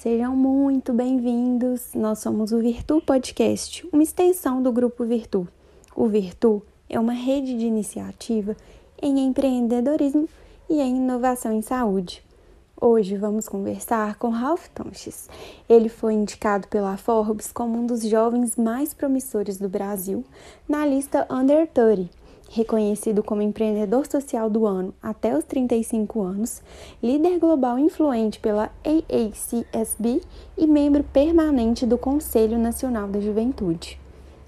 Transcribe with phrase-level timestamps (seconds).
[0.00, 1.94] Sejam muito bem-vindos.
[1.94, 5.48] Nós somos o Virtu Podcast, uma extensão do grupo Virtu.
[5.96, 8.54] O Virtu é uma rede de iniciativa
[9.00, 10.28] em empreendedorismo
[10.68, 12.22] e em inovação em saúde.
[12.78, 15.28] Hoje vamos conversar com Ralph Tonches.
[15.68, 20.22] Ele foi indicado pela Forbes como um dos jovens mais promissores do Brasil
[20.68, 22.10] na lista Under 30
[22.54, 26.62] reconhecido como empreendedor social do ano até os 35 anos,
[27.02, 30.20] líder global influente pela AACSB
[30.56, 33.98] e membro permanente do Conselho Nacional da Juventude.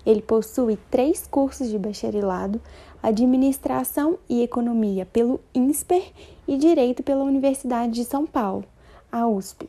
[0.06, 2.60] Ele possui três cursos de bacharelado,
[3.02, 6.12] Administração e Economia pelo INSPER
[6.46, 8.64] e Direito pela Universidade de São Paulo,
[9.10, 9.68] a USP.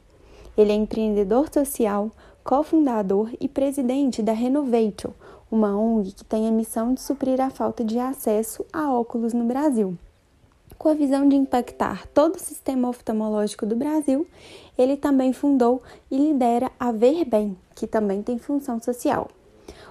[0.55, 2.11] Ele é empreendedor social,
[2.43, 5.13] cofundador e presidente da Renovatio,
[5.49, 9.45] uma ONG que tem a missão de suprir a falta de acesso a óculos no
[9.45, 9.97] Brasil.
[10.77, 14.27] Com a visão de impactar todo o sistema oftalmológico do Brasil,
[14.77, 15.81] ele também fundou
[16.11, 19.27] e lidera a Ver Bem, que também tem função social.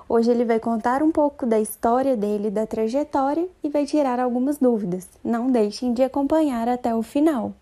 [0.08, 4.58] Hoje ele vai contar um pouco da história dele, da trajetória e vai tirar algumas
[4.58, 5.08] dúvidas.
[5.24, 7.52] Não deixem de acompanhar até o final.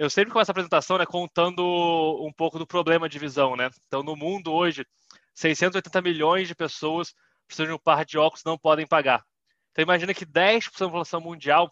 [0.00, 1.62] Eu sempre começo a apresentação né, contando
[2.26, 3.54] um pouco do problema de visão.
[3.54, 3.68] Né?
[3.86, 4.86] Então, no mundo hoje,
[5.34, 7.14] 680 milhões de pessoas
[7.46, 9.22] precisam de um par de óculos não podem pagar.
[9.70, 11.70] Então, imagina que 10% da população mundial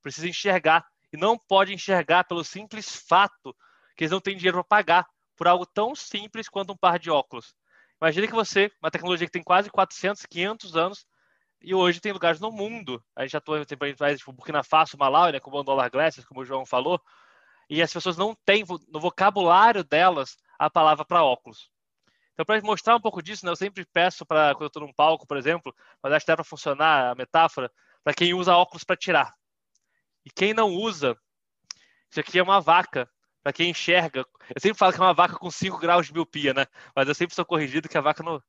[0.00, 3.54] precisa enxergar e não pode enxergar pelo simples fato
[3.94, 7.10] que eles não têm dinheiro para pagar por algo tão simples quanto um par de
[7.10, 7.54] óculos.
[8.00, 11.06] Imagina que você, uma tecnologia que tem quase 400, 500 anos,
[11.60, 15.32] e hoje tem lugares no mundo, a gente atua em países tipo Burkina Faso, Malawi,
[15.32, 16.98] né, como o Dollar Glasses, como o João falou,
[17.70, 21.70] e as pessoas não têm no vocabulário delas a palavra para óculos.
[22.32, 24.92] Então, para mostrar um pouco disso, né, eu sempre peço para, quando eu estou num
[24.92, 25.72] palco, por exemplo,
[26.02, 27.70] mas acho que dá para funcionar a metáfora,
[28.02, 29.32] para quem usa óculos para tirar.
[30.24, 31.16] E quem não usa,
[32.10, 33.08] isso aqui é uma vaca,
[33.42, 34.26] para quem enxerga.
[34.54, 36.66] Eu sempre falo que é uma vaca com 5 graus de miopia, né?
[36.94, 38.42] Mas eu sempre sou corrigido que a vaca não.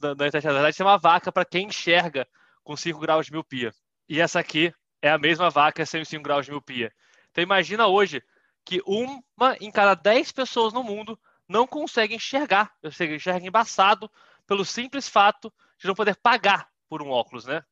[0.00, 0.46] Na, na verdade,
[0.80, 2.26] é uma vaca para quem enxerga
[2.62, 3.72] com 5 graus de miopia.
[4.08, 4.72] E essa aqui
[5.02, 6.92] é a mesma vaca sem os 5 graus de miopia.
[7.30, 8.22] Então, imagina hoje
[8.64, 14.10] que uma em cada dez pessoas no mundo não consegue enxergar, ou seja, enxerga embaçado
[14.46, 17.62] pelo simples fato de não poder pagar por um óculos, né?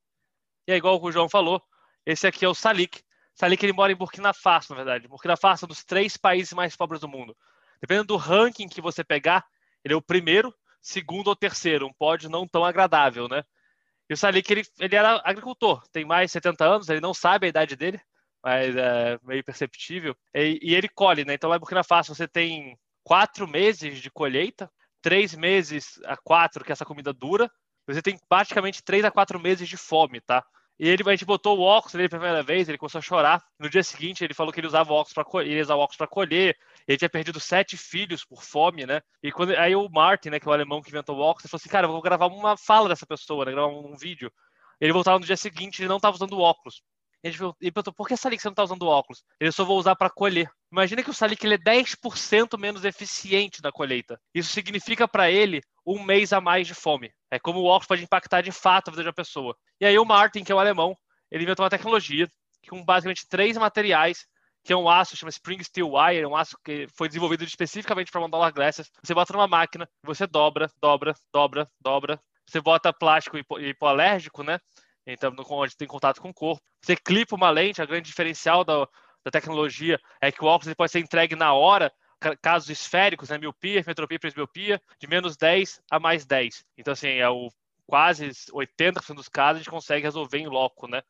[0.67, 1.63] E é igual o João falou,
[2.05, 3.03] esse aqui é o Salik.
[3.35, 5.09] Salik ele mora em Burkina Faso, na verdade.
[5.09, 7.37] Burkina Faso é um dos três países mais pobres do mundo.
[7.81, 9.45] Dependendo do ranking que você pegar,
[9.85, 13.43] ele é o primeiro, segundo ou terceiro, um pódio não tão agradável, né?
[14.09, 17.47] E o Salik, ele, ele era agricultor, tem mais de 70 anos, ele não sabe
[17.47, 18.01] a idade dele,
[18.43, 20.17] mas é meio perceptível.
[20.35, 21.35] E, e ele colhe, né?
[21.35, 24.71] Então lá em Burkina Faso você tem quatro meses de colheita,
[25.01, 27.51] três meses a quatro que essa comida dura,
[27.87, 30.45] você tem praticamente três a quatro meses de fome, tá?
[30.79, 33.41] E ele, a gente botou o óculos nele pela primeira vez, ele começou a chorar.
[33.59, 36.07] No dia seguinte, ele falou que ele usava óculos para colher, ele usava óculos para
[36.09, 36.57] colher.
[36.89, 39.01] Ele tinha perdido sete filhos por fome, né?
[39.23, 41.51] E quando aí o Martin, né, que é o alemão que inventou o óculos, ele
[41.51, 43.53] falou assim: "Cara, eu vou gravar uma fala dessa pessoa, né?
[43.53, 44.33] Gravar um, um vídeo".
[44.81, 46.83] Ele voltava no dia seguinte, ele não estava usando óculos.
[47.23, 49.23] Ele perguntou, por que Salik você não está usando óculos?
[49.39, 50.51] Ele só vou usar para colher.
[50.73, 54.21] Imagina que o Salik ele é 10% menos eficiente na colheita.
[54.35, 57.13] Isso significa para ele um mês a mais de fome.
[57.31, 59.57] É como o óculos pode impactar de fato a vida de uma pessoa.
[59.81, 60.97] E aí o Martin, que é o alemão,
[61.31, 62.29] ele inventou uma tecnologia
[62.69, 64.27] com basicamente três materiais,
[64.65, 68.21] que é um aço, chama Spring Steel Wire, um aço que foi desenvolvido especificamente para
[68.21, 68.91] mandar glasses.
[69.03, 72.21] Você bota numa máquina, você dobra, dobra, dobra, dobra.
[72.49, 74.59] Você bota plástico hipoalérgico, né?
[75.07, 76.63] Então onde tem contato com o corpo.
[76.81, 78.87] Você clipa uma lente, a grande diferencial da,
[79.25, 81.93] da tecnologia é que o óculos pode ser entregue na hora,
[82.41, 86.65] casos esféricos, né, miopia, metropia, presbiopia, de menos 10 a mais 10.
[86.77, 87.51] Então, assim, é o
[87.87, 91.03] quase 80% dos casos a gente consegue resolver em loco, né?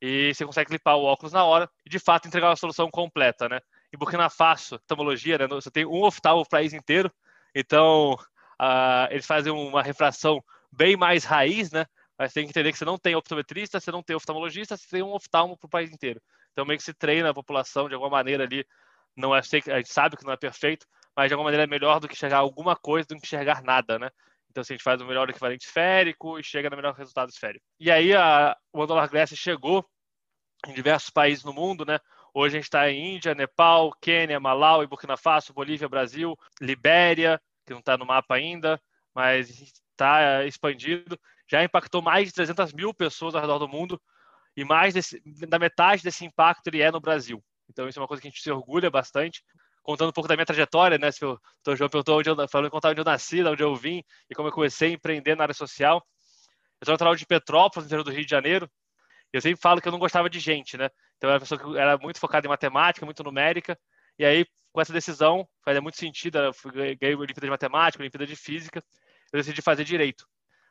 [0.00, 3.48] E você consegue clipar o óculos na hora e, de fato, entregar uma solução completa,
[3.48, 3.60] né?
[3.92, 5.46] Em Burkina Faso, oftalmologia, né?
[5.48, 7.12] Você tem um oftalmo para o país inteiro,
[7.54, 11.86] então uh, eles fazem uma refração bem mais raiz, né?
[12.20, 15.02] Mas tem que entender que você não tem optometrista, você não tem oftalmologista, você tem
[15.02, 16.20] um oftalmo para o país inteiro.
[16.52, 18.62] Então meio que se treina a população de alguma maneira ali.
[19.16, 19.42] Não é, a
[19.78, 20.86] gente sabe que não é perfeito,
[21.16, 23.98] mas de alguma maneira é melhor do que enxergar alguma coisa do que enxergar nada,
[23.98, 24.10] né?
[24.50, 27.64] Então, assim, a gente faz o melhor equivalente esférico e chega no melhor resultado esférico.
[27.78, 29.88] E aí, a, o Andolar Glass chegou
[30.66, 31.98] em diversos países no mundo, né?
[32.34, 37.72] Hoje a gente está em Índia, Nepal, Quênia, Malau, Burkina Faso, Bolívia, Brasil, Libéria, que
[37.72, 38.78] não está no mapa ainda,
[39.14, 41.18] mas está expandido
[41.50, 44.00] já impactou mais de 300 mil pessoas ao redor do mundo
[44.56, 47.42] e mais desse, da metade desse impacto ele é no Brasil.
[47.68, 49.42] Então isso é uma coisa que a gente se orgulha bastante.
[49.82, 51.10] contando um pouco da minha trajetória, né?
[51.10, 51.38] Se o.
[51.76, 54.52] João perguntou onde eu, falando contar onde eu nasci, onde eu vim e como eu
[54.52, 56.04] comecei a empreender na área social.
[56.80, 58.70] Eu sou natural de Petrópolis, no interior do Rio de Janeiro.
[59.32, 60.88] Eu sempre falo que eu não gostava de gente, né?
[61.16, 63.78] Então eu era uma pessoa que era muito focada em matemática, muito numérica.
[64.18, 66.52] E aí, com essa decisão, fazia muito sentido, eu
[66.98, 68.82] ganhei Olimpíada de Matemática, Olimpíada de Física,
[69.32, 70.26] eu decidi fazer Direito.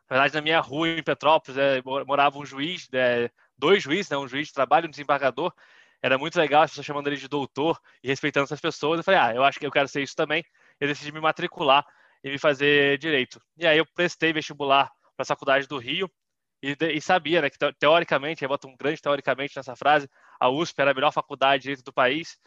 [0.09, 4.17] Na verdade, na minha rua, em Petrópolis, é, morava um juiz, é, dois juízes, né,
[4.17, 5.53] um juiz de trabalho e um desembargador.
[6.01, 8.99] Era muito legal as pessoas chamando ele de doutor e respeitando essas pessoas.
[8.99, 10.43] Eu falei, ah, eu acho que eu quero ser isso também.
[10.79, 11.85] Eu decidi me matricular
[12.23, 13.39] e me fazer Direito.
[13.57, 16.09] E aí eu prestei vestibular para a Faculdade do Rio
[16.61, 20.09] e, e sabia né, que, teoricamente, eu boto um grande teoricamente nessa frase,
[20.39, 22.37] a USP era a melhor faculdade de Direito do país.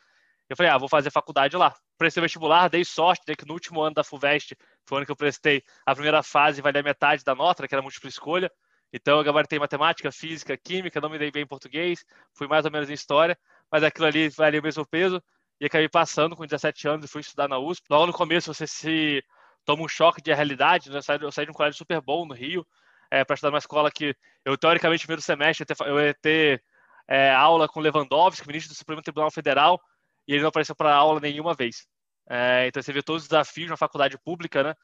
[0.48, 1.74] Eu falei, ah, vou fazer faculdade lá.
[1.96, 5.12] Prestei vestibular, dei sorte, dei que no último ano da FUVEST, foi o ano que
[5.12, 8.50] eu prestei, a primeira fase valia metade da nota, que era múltipla escolha.
[8.92, 12.70] Então eu gabaritei matemática, física, química, não me dei bem em português, fui mais ou
[12.70, 13.38] menos em história,
[13.70, 15.22] mas aquilo ali valia o mesmo peso
[15.60, 17.86] e acabei passando com 17 anos e fui estudar na USP.
[17.88, 19.24] Logo no começo você se
[19.64, 20.98] toma um choque de realidade, né?
[20.98, 22.66] eu, saí, eu saí de um colégio super bom no Rio,
[23.10, 26.62] é, para estudar numa escola que eu, teoricamente, no primeiro semestre, eu ia ter
[27.06, 29.80] é, aula com Lewandowski, ministro do Supremo Tribunal Federal,
[30.26, 31.86] e ele não apareceu para aula nenhuma vez.
[32.34, 34.74] É, então você vê todos os desafios na faculdade pública, né?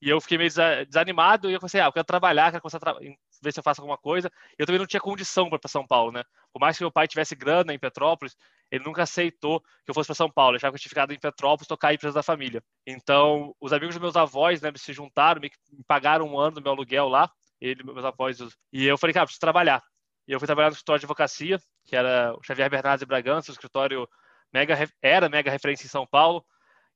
[0.00, 0.50] E eu fiquei meio
[0.88, 2.94] desanimado e eu pensei, ah, eu quero trabalhar, quero começar a
[3.42, 4.32] ver se eu faço alguma coisa.
[4.58, 6.24] Eu também não tinha condição para São Paulo, né?
[6.50, 8.34] Por mais que meu pai tivesse grana em Petrópolis,
[8.70, 10.52] ele nunca aceitou que eu fosse para São Paulo.
[10.52, 12.62] Ele achava que eu tinha ficado em Petrópolis tocar a empresa da família.
[12.86, 15.50] Então, os amigos dos meus avós, né, se juntaram, me
[15.86, 17.30] pagaram um ano do meu aluguel lá,
[17.60, 18.38] ele, meus avós,
[18.72, 19.82] e eu falei, cara, preciso trabalhar.
[20.26, 23.50] E eu fui trabalhar no escritório de advocacia, que era o Xavier Bernardes de Bragança,
[23.50, 24.08] o escritório
[24.52, 26.44] mega, era mega referência em São Paulo.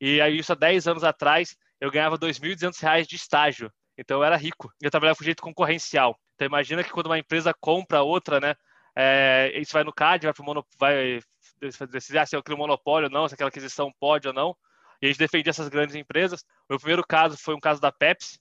[0.01, 3.73] E aí, isso há 10 anos atrás, eu ganhava R$ 2.200 de estágio.
[3.97, 4.73] Então, eu era rico.
[4.81, 6.19] Eu trabalhava com jeito concorrencial.
[6.35, 8.55] Então, imagina que quando uma empresa compra outra, né?
[8.95, 11.23] É, isso vai no CAD, vai para o monopólio,
[11.61, 14.57] vai decidir se é aquele monopólio ou não, se aquela aquisição pode ou não.
[15.01, 16.43] E a gente defendia essas grandes empresas.
[16.43, 18.39] O meu primeiro caso foi um caso da Pepsi.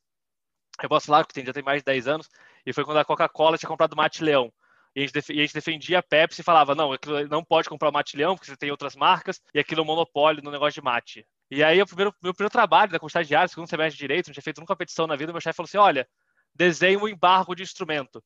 [0.82, 2.30] Eu posso falar que tem, já tem mais de 10 anos.
[2.66, 4.52] E foi quando a Coca-Cola tinha comprado o Mate Leão.
[4.96, 6.92] E a, gente, defendia a Pepsi e falava, não,
[7.30, 9.88] não pode comprar o Mate Leão, porque você tem outras marcas, e aquilo é um
[9.88, 11.24] monopólio no negócio de mate.
[11.50, 14.34] E aí, o primeiro, meu primeiro trabalho né, como estagiário, segundo semestre de Direito, não
[14.34, 16.08] tinha feito nunca competição na vida, meu chefe falou assim, olha,
[16.54, 18.22] desenho um embargo de instrumento.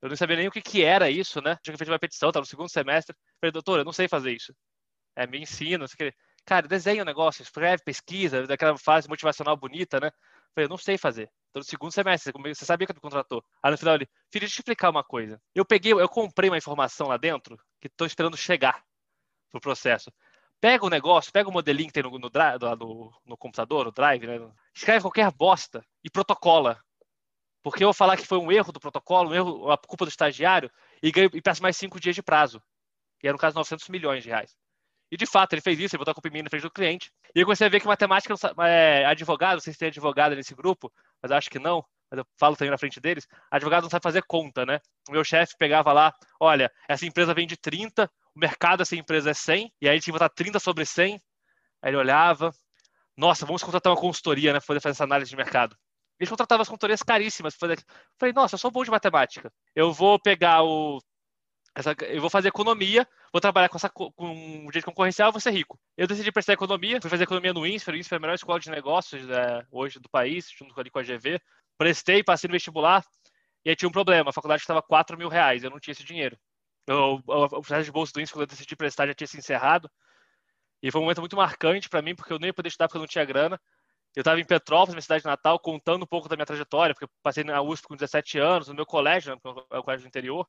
[0.00, 1.56] Eu não sabia nem o que, que era isso, né?
[1.62, 3.14] Tinha feito uma petição, estava no segundo semestre.
[3.40, 4.52] Falei, doutor, eu não sei fazer isso.
[5.14, 6.12] É, me ensina, que.
[6.44, 10.10] Cara, desenha um negócio, escreve, pesquisa, daquela fase motivacional bonita, né?
[10.54, 11.30] Falei, eu não sei fazer.
[11.52, 13.44] Tô no segundo semestre, você sabia que me contratou.
[13.62, 15.40] Aí no final ele, filho, deixa eu te explicar uma coisa.
[15.54, 18.82] Eu peguei, eu comprei uma informação lá dentro que estou esperando chegar
[19.52, 20.10] pro processo.
[20.62, 22.30] Pega o negócio, pega o modelinho que tem no, no,
[22.78, 24.38] no, no computador, no drive, né?
[24.72, 26.80] Escreve qualquer bosta e protocola.
[27.64, 30.08] Porque eu vou falar que foi um erro do protocolo, um erro, a culpa do
[30.08, 30.70] estagiário,
[31.02, 32.62] e, ganho, e peço mais cinco dias de prazo.
[33.20, 34.56] E era no caso 900 milhões de reais.
[35.10, 36.70] E de fato, ele fez isso, ele botou a culpa em mim na frente do
[36.70, 37.10] cliente.
[37.34, 38.32] E eu comecei a ver que matemática,
[38.64, 42.26] é, advogado, não sei se tem advogado nesse grupo, mas acho que não, mas eu
[42.38, 44.78] falo também na frente deles, advogado não sabe fazer conta, né?
[45.08, 49.34] O meu chefe pegava lá, olha, essa empresa vende 30, o mercado dessa empresa é
[49.34, 51.20] 100, e aí tinha que botar 30 sobre 100.
[51.82, 52.50] Aí ele olhava,
[53.16, 55.76] nossa, vamos contratar uma consultoria, né, para poder fazer essa análise de mercado.
[56.18, 57.56] Eles contratavam as consultorias caríssimas.
[57.56, 59.52] Falei, nossa, eu sou bom de matemática.
[59.74, 61.00] Eu vou pegar o.
[61.74, 65.50] Essa, eu vou fazer economia, vou trabalhar com, essa, com um jeito concorrencial, vou ser
[65.50, 65.80] rico.
[65.96, 68.60] Eu decidi prestar economia, fui fazer economia no INSPER, o INSPER é a melhor escola
[68.60, 71.40] de negócios é, hoje do país, junto com a GV.
[71.78, 73.02] Prestei, passei no vestibular,
[73.64, 76.04] e aí tinha um problema, a faculdade custava 4 mil reais, eu não tinha esse
[76.04, 76.36] dinheiro.
[76.88, 79.90] O, processo de bolsa do INSPER, quando eu decidi prestar, já tinha se encerrado.
[80.82, 82.98] E foi um momento muito marcante para mim, porque eu nem ia poder estudar porque
[82.98, 83.60] eu não tinha grana.
[84.14, 87.10] Eu estava em Petrópolis, minha cidade natal, contando um pouco da minha trajetória, porque eu
[87.22, 90.46] passei na USP com 17 anos, no meu colégio, né, é o colégio do interior.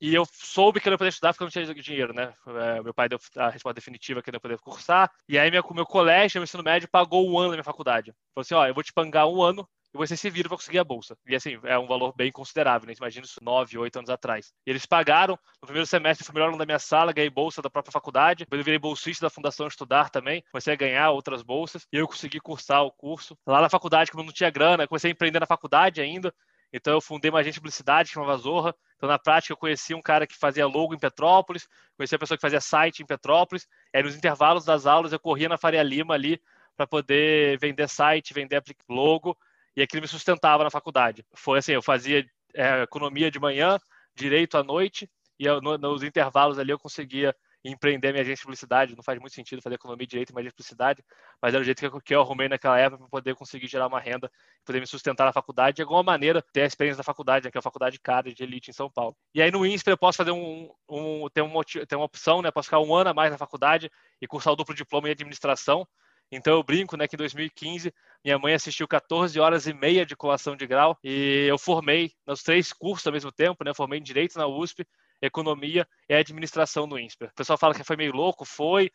[0.00, 2.32] E eu soube que eu não podia estudar porque eu não tinha dinheiro, né?
[2.46, 5.10] É, meu pai deu a resposta definitiva que eu não poder cursar.
[5.26, 8.12] E aí, meu, meu colégio, meu ensino médio, pagou um ano da minha faculdade.
[8.34, 9.66] Falou assim: ó, eu vou te pagar um ano
[9.96, 11.16] e você se vira para conseguir a bolsa.
[11.26, 12.94] E assim, é um valor bem considerável, né?
[12.96, 14.52] Imagina isso nove, oito anos atrás.
[14.66, 17.70] E eles pagaram, no primeiro semestre fui melhor aluno da minha sala, ganhei bolsa da
[17.70, 21.86] própria faculdade, depois eu virei bolsista da Fundação Estudar também, comecei a ganhar outras bolsas,
[21.92, 23.36] e eu consegui cursar o curso.
[23.46, 26.32] Lá na faculdade, como eu não tinha grana, comecei a empreender na faculdade ainda,
[26.72, 28.74] então eu fundei uma agência de publicidade, chamava Zorra.
[28.96, 32.36] Então na prática eu conheci um cara que fazia logo em Petrópolis, conheci a pessoa
[32.36, 33.66] que fazia site em Petrópolis.
[33.94, 36.40] Aí nos intervalos das aulas eu corria na Faria Lima ali
[36.76, 39.36] para poder vender site, vender logo
[39.76, 41.24] e aquilo me sustentava na faculdade.
[41.34, 43.78] Foi assim, eu fazia é, economia de manhã,
[44.14, 47.34] direito à noite, e eu, no, nos intervalos ali eu conseguia
[47.68, 48.96] empreender minha agência de publicidade.
[48.96, 51.02] Não faz muito sentido fazer economia, direito e mais publicidade,
[51.42, 53.86] mas era o jeito que eu, que eu arrumei naquela época para poder conseguir gerar
[53.88, 54.30] uma renda,
[54.64, 57.58] poder me sustentar na faculdade de alguma maneira ter a experiência da faculdade, né, que
[57.58, 59.16] é a faculdade cara de elite em São Paulo.
[59.34, 62.50] E aí no INSPER eu posso fazer um, um ter, um, ter uma opção, né?
[62.50, 63.90] Posso ficar um ano a mais na faculdade
[64.20, 65.86] e cursar o duplo diploma em administração.
[66.30, 67.92] Então eu brinco, né, que em 2015
[68.24, 72.42] minha mãe assistiu 14 horas e meia de colação de grau e eu formei nos
[72.42, 73.72] três cursos ao mesmo tempo, né?
[73.72, 74.84] Formei em direito na USP,
[75.22, 77.28] economia e administração no INSPER.
[77.28, 78.90] O pessoal fala que foi meio louco, foi.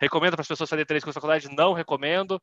[0.00, 1.54] Recomendo para as pessoas fazerem três cursos de faculdade?
[1.54, 2.40] Não recomendo.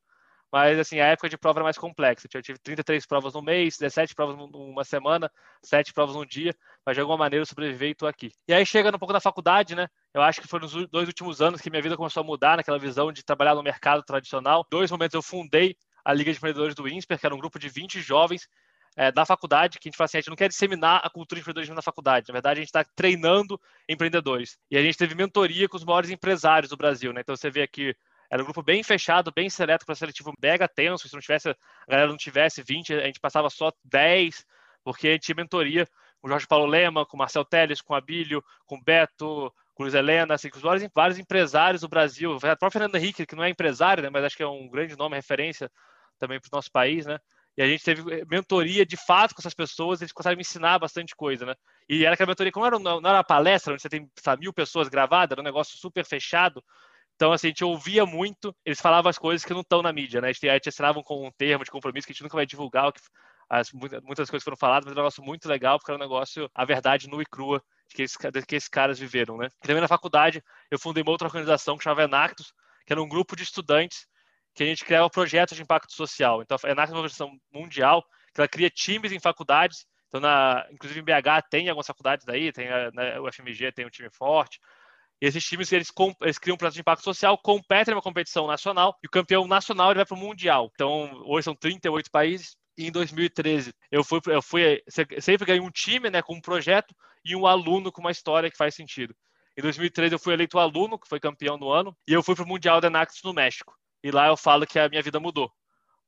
[0.52, 2.26] Mas, assim, a época de prova era mais complexa.
[2.32, 5.30] Eu tive 33 provas no mês, 17 provas numa semana,
[5.62, 6.54] 7 provas num dia,
[6.86, 8.32] mas de alguma maneira eu sobrevivi e estou aqui.
[8.46, 9.88] E aí, chegando um pouco da faculdade, né?
[10.14, 12.78] Eu acho que foi nos dois últimos anos que minha vida começou a mudar naquela
[12.78, 14.66] visão de trabalhar no mercado tradicional.
[14.70, 17.68] Dois momentos eu fundei a Liga de Empreendedores do INSPER, que era um grupo de
[17.68, 18.48] 20 jovens
[18.96, 21.36] é, da faculdade, que a gente fala assim, a gente não quer disseminar a cultura
[21.38, 22.26] de empreendedorismo na faculdade.
[22.28, 24.58] Na verdade, a gente está treinando empreendedores.
[24.70, 27.20] E a gente teve mentoria com os maiores empresários do Brasil, né?
[27.20, 27.94] Então você vê aqui
[28.30, 31.08] era um grupo bem fechado, bem seleto, para seletivo mega tenso.
[31.08, 31.56] Se não tivesse, a
[31.88, 34.44] galera não tivesse 20, a gente passava só 10,
[34.84, 35.86] porque a gente tinha mentoria
[36.20, 39.52] com o Jorge Paulo Lema, com o Marcel Teles, com o Abílio, com o Beto,
[39.74, 42.34] com o Luiz Helena, assim, com vários, vários empresários do Brasil.
[42.34, 44.96] O próprio Fernando Henrique, que não é empresário, né, mas acho que é um grande
[44.96, 45.70] nome, referência
[46.18, 47.18] também para o nosso país, né?
[47.56, 51.14] E a gente teve mentoria de fato com essas pessoas, eles conseguem me ensinar bastante
[51.16, 51.54] coisa, né?
[51.88, 54.52] E era aquela mentoria, como era, não era uma palestra, onde você tem sabe, mil
[54.52, 56.62] pessoas gravadas, era um negócio super fechado,
[57.18, 60.20] então, assim, a gente ouvia muito, eles falavam as coisas que não estão na mídia,
[60.20, 60.28] né?
[60.28, 62.46] A gente, a gente assinava com um termo de compromisso que a gente nunca vai
[62.46, 63.00] divulgar, que,
[63.50, 66.48] as, muitas coisas foram faladas, mas é um negócio muito legal, porque era um negócio,
[66.54, 69.48] a verdade nua e crua, que esses, que esses caras viveram, né?
[69.64, 72.52] E também na faculdade, eu fundei uma outra organização que chamava Enactus,
[72.86, 74.06] que era um grupo de estudantes
[74.54, 76.40] que a gente criava projetos de impacto social.
[76.40, 80.64] Então, a Enactus é uma organização mundial, que ela cria times em faculdades, então, na,
[80.70, 84.60] inclusive em BH tem algumas faculdades daí, tem a, na UFMG tem um time forte,
[85.20, 88.96] e esses times eles, eles criam um projeto de impacto social, competem numa competição nacional
[89.02, 90.70] e o campeão nacional ele vai para o mundial.
[90.74, 92.56] Então hoje são 38 países.
[92.76, 94.82] E em 2013 eu fui, eu fui
[95.20, 96.94] sempre ganhei um time, né, com um projeto
[97.24, 99.14] e um aluno com uma história que faz sentido.
[99.56, 102.44] Em 2013 eu fui eleito aluno, que foi campeão no ano, e eu fui para
[102.44, 103.74] o mundial da Naxos no México.
[104.04, 105.50] E lá eu falo que a minha vida mudou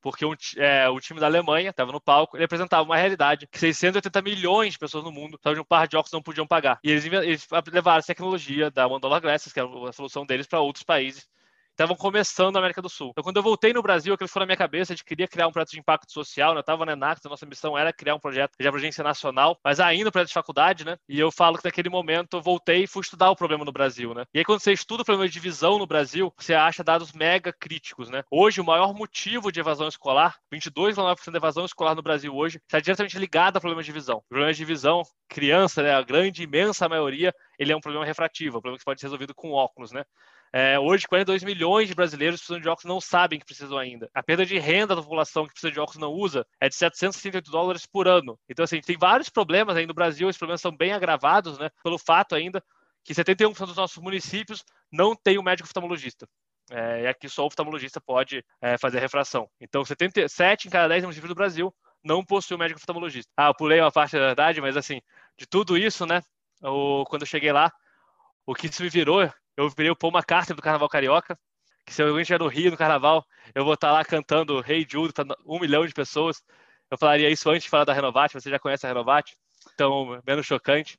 [0.01, 3.59] porque um, é, o time da Alemanha estava no palco, ele apresentava uma realidade que
[3.59, 6.79] 680 milhões de pessoas no mundo estavam de um par de óculos não podiam pagar.
[6.83, 10.47] E eles, eles levaram essa tecnologia da One Dollar Glasses, que era a solução deles,
[10.47, 11.29] para outros países
[11.73, 13.11] estavam começando na América do Sul.
[13.11, 15.47] Então, quando eu voltei no Brasil, aquilo foi na minha cabeça, a gente queria criar
[15.47, 16.59] um projeto de impacto social, né?
[16.59, 19.81] Eu estava na Enact, a nossa missão era criar um projeto de abrangência nacional, mas
[19.81, 20.97] ainda um projeto de faculdade, né?
[21.09, 24.15] E eu falo que naquele momento eu voltei e fui estudar o problema no Brasil,
[24.15, 24.25] né?
[24.35, 27.53] E aí, quando você estuda o problema de divisão no Brasil, você acha dados mega
[27.53, 28.23] críticos, né?
[28.31, 32.81] Hoje, o maior motivo de evasão escolar, 22,9% de evasão escolar no Brasil hoje, está
[32.81, 34.19] diretamente ligado ao problema de divisão.
[34.19, 35.95] O problema de divisão, criança, né?
[35.95, 39.35] A grande, imensa maioria, ele é um problema refrativo, um problema que pode ser resolvido
[39.35, 40.05] com óculos, né?
[40.53, 44.11] É, hoje, 42 milhões de brasileiros precisam de óculos não sabem que precisam ainda.
[44.13, 47.51] A perda de renda da população que precisa de óculos não usa é de 768
[47.51, 48.39] dólares por ano.
[48.49, 51.99] Então, assim, tem vários problemas aí no Brasil, esses problemas são bem agravados, né, pelo
[51.99, 52.63] fato ainda
[53.05, 56.29] que 71% dos nossos municípios não tem um médico oftalmologista.
[56.71, 59.49] É, e aqui só o oftalmologista pode é, fazer a refração.
[59.61, 63.31] Então, 77 em cada 10 municípios do Brasil não possui um médico oftalmologista.
[63.37, 65.01] Ah, eu pulei uma parte da verdade, mas assim,
[65.39, 66.23] de tudo isso, né,
[66.63, 67.73] o, quando eu cheguei lá,
[68.47, 71.39] o que isso me virou eu virei o Paul McCartney do Carnaval Carioca,
[71.85, 75.13] que se alguém estiver no Rio, no Carnaval, eu vou estar lá cantando Hey Jude
[75.13, 76.43] para um milhão de pessoas.
[76.91, 79.37] Eu falaria isso antes de falar da Renovate, você já conhece a Renovate,
[79.75, 80.99] então menos chocante.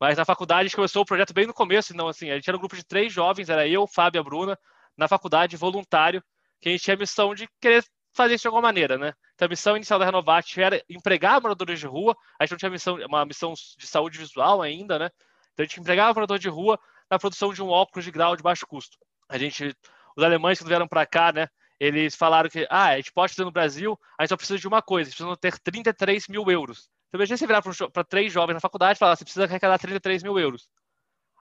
[0.00, 2.48] Mas na faculdade a gente começou o projeto bem no começo, então assim, a gente
[2.48, 4.58] era um grupo de três jovens, era eu, Fábio e a Bruna,
[4.96, 6.22] na faculdade, voluntário,
[6.60, 9.12] que a gente tinha a missão de querer fazer isso de alguma maneira, né?
[9.34, 12.70] Então a missão inicial da Renovate era empregar moradores de rua, a gente não tinha
[12.70, 15.10] missão, uma missão de saúde visual ainda, né?
[15.52, 16.78] Então a gente empregava morador de rua
[17.10, 18.98] na produção de um óculos de grau de baixo custo.
[19.28, 19.74] A gente,
[20.16, 21.48] os alemães que vieram para cá, né,
[21.78, 24.68] eles falaram que ah, a gente pode fazer no Brasil, a gente só precisa de
[24.68, 26.88] uma coisa, precisam ter 33 mil euros.
[27.08, 30.22] Então, imagina você virar para três jovens na faculdade e falar, você precisa arrecadar 33
[30.22, 30.68] mil euros.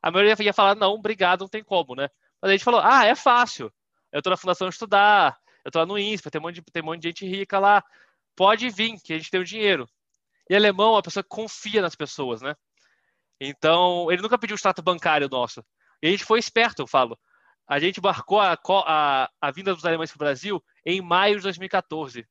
[0.01, 2.09] A maioria ia falar, não, obrigado, não tem como, né?
[2.41, 3.73] Mas a gente falou, ah, é fácil.
[4.11, 6.83] Eu estou na Fundação Estudar, eu estou lá no INSPA, tem um, monte de, tem
[6.83, 7.83] um monte de gente rica lá.
[8.35, 9.89] Pode vir, que a gente tem o dinheiro.
[10.49, 12.55] E alemão é uma pessoa confia nas pessoas, né?
[13.39, 15.63] Então, ele nunca pediu o extrato bancário nosso.
[16.01, 17.17] E a gente foi esperto, eu falo.
[17.67, 21.43] A gente marcou a, a, a vinda dos alemães para o Brasil em maio de
[21.43, 22.21] 2014.
[22.21, 22.25] O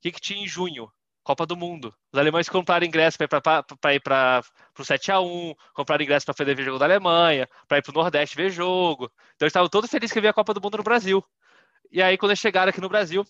[0.00, 0.90] que, que tinha em junho?
[1.22, 1.94] Copa do Mundo.
[2.12, 4.42] Os alemães compraram ingresso para ir para
[4.78, 8.34] o 7x1, compraram ingresso para poder ver jogo da Alemanha, para ir para o Nordeste
[8.34, 9.04] ver jogo.
[9.36, 11.22] Então eles estavam todos felizes que via a Copa do Mundo no Brasil.
[11.92, 13.24] E aí, quando eles chegaram aqui no Brasil,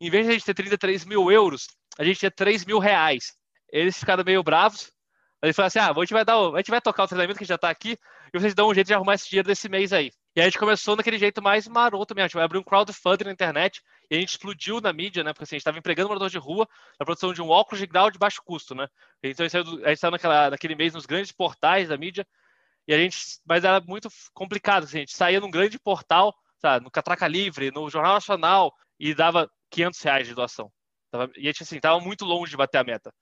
[0.00, 1.66] em vez de a gente ter 33 mil euros,
[1.98, 3.34] a gente tinha 3 mil reais.
[3.70, 4.92] Eles ficaram meio bravos,
[5.42, 7.44] Ele falou assim: ah, a gente vai dar, a gente vai tocar o treinamento que
[7.44, 7.98] já tá aqui
[8.32, 10.12] e vocês dão um jeito de arrumar esse dinheiro desse mês aí.
[10.34, 12.24] E a gente começou naquele jeito mais maroto mesmo.
[12.24, 15.32] A gente vai abrir um crowdfunding na internet e a gente explodiu na mídia, né?
[15.32, 16.66] Porque assim, a gente estava empregando morador de rua
[16.98, 18.86] na produção de um óculos de grau de baixo custo, né?
[19.22, 22.26] Então a gente estava naquela, naquele mês nos grandes portais da mídia
[22.86, 24.84] e a gente, mas era muito complicado.
[24.84, 29.14] Assim, a gente saía num grande portal, sabe, no Catraca Livre, no Jornal Nacional e
[29.14, 30.70] dava 500 reais de doação.
[31.36, 33.12] E a gente assim, estava muito longe de bater a meta.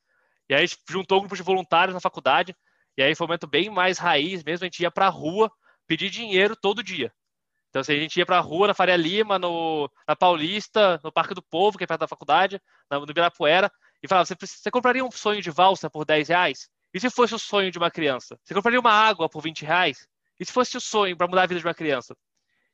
[0.51, 2.57] E aí a gente juntou um grupo de voluntários na faculdade
[2.97, 4.65] e aí foi um momento bem mais raiz mesmo.
[4.65, 5.49] A gente ia para a rua
[5.87, 7.13] pedir dinheiro todo dia.
[7.69, 11.13] Então, assim, a gente ia para a rua, na Faria Lima, no, na Paulista, no
[11.13, 13.71] Parque do Povo, que é perto da faculdade, no Ibirapuera,
[14.03, 16.69] e falava: você, você compraria um sonho de valsa por 10 reais?
[16.93, 18.37] E se fosse o sonho de uma criança?
[18.43, 20.09] Você compraria uma água por 20 reais?
[20.39, 22.17] E se fosse o sonho para mudar a vida de uma criança?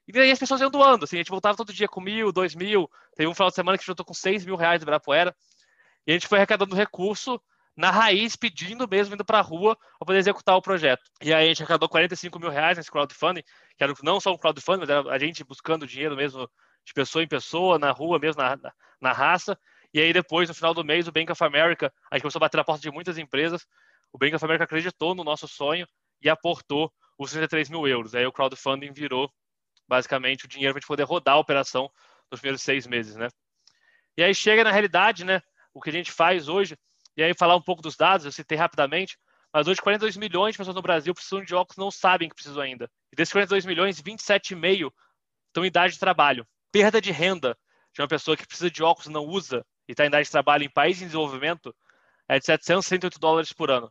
[0.09, 2.55] E aí as pessoas iam doando, assim, a gente voltava todo dia com mil, dois
[2.55, 4.85] mil, teve um final de semana que a gente juntou com seis mil reais do
[4.85, 5.37] Ibirapuera,
[6.07, 7.39] e a gente foi arrecadando recurso
[7.77, 11.03] na raiz, pedindo mesmo, indo para a rua para poder executar o projeto.
[11.21, 13.43] E aí a gente arrecadou 45 mil reais nesse crowdfunding,
[13.77, 16.49] que era não só um crowdfunding, mas era a gente buscando dinheiro mesmo
[16.85, 19.59] de pessoa em pessoa, na rua mesmo, na, na, na raça.
[19.93, 22.41] E aí depois, no final do mês, o Bank of America, a gente começou a
[22.41, 23.67] bater na porta de muitas empresas,
[24.13, 25.87] o Bank of America acreditou no nosso sonho
[26.23, 28.15] e aportou os 63 mil euros.
[28.15, 29.31] Aí o crowdfunding virou,
[29.87, 31.91] basicamente, o dinheiro para a gente poder rodar a operação
[32.31, 33.29] nos primeiros seis meses, né?
[34.17, 35.43] E aí chega na realidade, né?
[35.75, 36.77] O que a gente faz hoje
[37.17, 39.19] e aí falar um pouco dos dados, eu citei rapidamente,
[39.53, 42.63] mas hoje 42 milhões de pessoas no Brasil precisam de óculos não sabem que precisam
[42.63, 42.91] ainda.
[43.13, 44.93] E desses 42 milhões, 27,5
[45.49, 46.47] estão em idade de trabalho.
[46.71, 47.57] Perda de renda
[47.95, 50.65] de uma pessoa que precisa de óculos não usa e está em idade de trabalho
[50.65, 51.75] em país em desenvolvimento
[52.29, 53.91] é de 768 dólares por ano.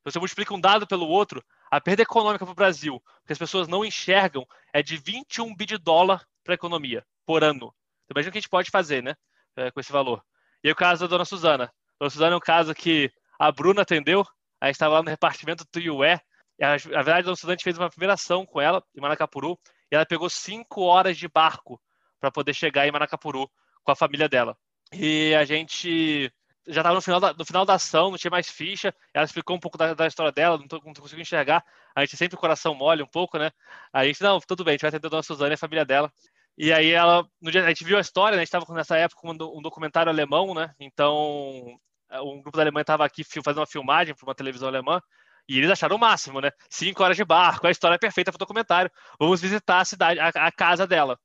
[0.00, 3.32] Então, se você multiplica um dado pelo outro, a perda econômica para o Brasil, que
[3.32, 7.74] as pessoas não enxergam, é de 21 bi de dólar para a economia por ano.
[8.04, 9.14] Então, imagina o que a gente pode fazer né,
[9.56, 10.22] é, com esse valor.
[10.62, 11.72] E aí, o caso da dona Suzana.
[12.00, 14.24] Suzana é um caso que a Bruna atendeu,
[14.60, 16.20] a gente estava lá no repartimento do Iué,
[16.58, 19.58] e a, a verdade, a gente fez uma primeira ação com ela, em Manacapuru,
[19.90, 21.80] e ela pegou cinco horas de barco
[22.20, 23.50] para poder chegar em Manacapuru
[23.84, 24.56] com a família dela.
[24.92, 26.32] E a gente
[26.66, 28.92] já estava no final, da, no final da ação, não tinha mais ficha.
[29.14, 31.64] Ela explicou um pouco da, da história dela, não, tô, não enxergar.
[31.94, 33.50] A gente sempre o coração mole um pouco, né?
[33.92, 35.84] A gente, não, tudo bem, a gente vai atender a dona Suzana e a família
[35.84, 36.12] dela.
[36.58, 38.42] E aí ela, no dia, a gente viu a história, né?
[38.42, 40.74] A gente estava nessa época com um, um documentário alemão, né?
[40.80, 41.78] Então
[42.10, 45.00] é, um grupo da Alemanha estava aqui fazendo uma filmagem para uma televisão alemã
[45.48, 46.50] e eles acharam o máximo, né?
[46.70, 48.90] Cinco horas de barco, a história é perfeita para o documentário.
[49.18, 51.18] Vamos visitar a cidade, a, a, casa dela.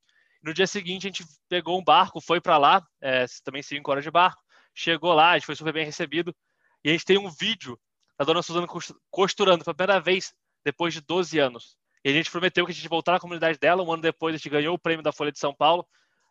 [0.44, 4.04] No dia seguinte, a gente pegou um barco, foi para lá, é, também cinco horas
[4.04, 4.42] de barco.
[4.76, 6.36] Chegou lá, a gente foi super bem recebido.
[6.84, 7.80] E a gente tem um vídeo
[8.18, 8.68] da dona Suzana
[9.10, 11.78] costurando pela primeira vez depois de 12 anos.
[12.04, 13.84] E a gente prometeu que a gente voltar na comunidade dela.
[13.84, 15.86] Um ano depois, a gente ganhou o prêmio da Folha de São Paulo.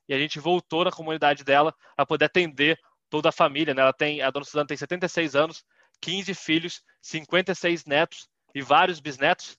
[0.09, 2.79] E a gente voltou na comunidade dela para poder atender
[3.09, 3.73] toda a família.
[3.75, 3.83] Né?
[3.83, 5.65] Ela tem, a dona Suzana tem 76 anos,
[6.01, 9.57] 15 filhos, 56 netos e vários bisnetos.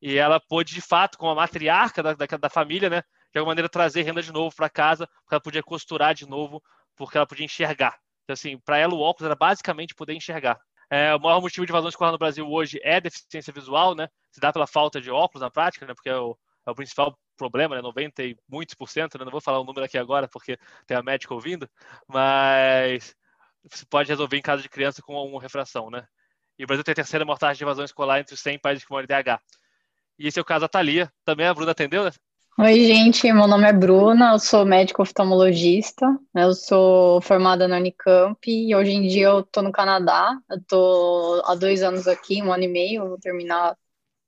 [0.00, 3.50] E ela pôde, de fato, como a matriarca da, da, da família, né, de alguma
[3.50, 6.62] maneira trazer renda de novo para casa, porque ela podia costurar de novo,
[6.96, 7.98] porque ela podia enxergar.
[8.22, 10.60] Então, assim, para ela o óculos era basicamente poder enxergar.
[10.90, 14.08] É, o maior motivo de evasão escolar no Brasil hoje é deficiência visual, né?
[14.30, 15.94] Se dá pela falta de óculos na prática, né?
[15.94, 17.82] Porque é o, é o principal problema, né?
[17.82, 19.24] 90 e muitos por cento, né?
[19.24, 21.68] Não vou falar o número aqui agora porque tem a médica ouvindo,
[22.06, 23.14] mas
[23.70, 26.06] você pode resolver em caso de criança com uma refração, né?
[26.58, 29.00] E o Brasil tem a terceira mortalidade de evasão escolar entre os 100 países com
[29.00, 29.40] DH.
[30.18, 31.12] E esse é o caso da Thalia.
[31.24, 32.10] Também a Bruna atendeu, né?
[32.60, 36.42] Oi, gente, meu nome é Bruna, eu sou médico oftalmologista, né?
[36.42, 41.40] eu sou formada na Unicamp e hoje em dia eu tô no Canadá, eu tô
[41.46, 43.76] há dois anos aqui, um ano e meio, eu vou terminar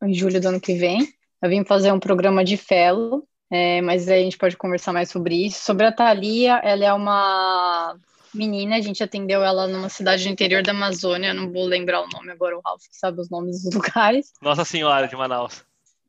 [0.05, 1.09] em julho do ano que vem.
[1.43, 5.11] Eu vim fazer um programa de fellow, é, mas aí a gente pode conversar mais
[5.11, 5.65] sobre isso.
[5.65, 7.99] Sobre a Thalia, ela é uma
[8.33, 12.09] menina, a gente atendeu ela numa cidade do interior da Amazônia, não vou lembrar o
[12.09, 14.33] nome agora, o Ralph sabe os nomes dos lugares.
[14.41, 15.65] Nossa Senhora de Manaus.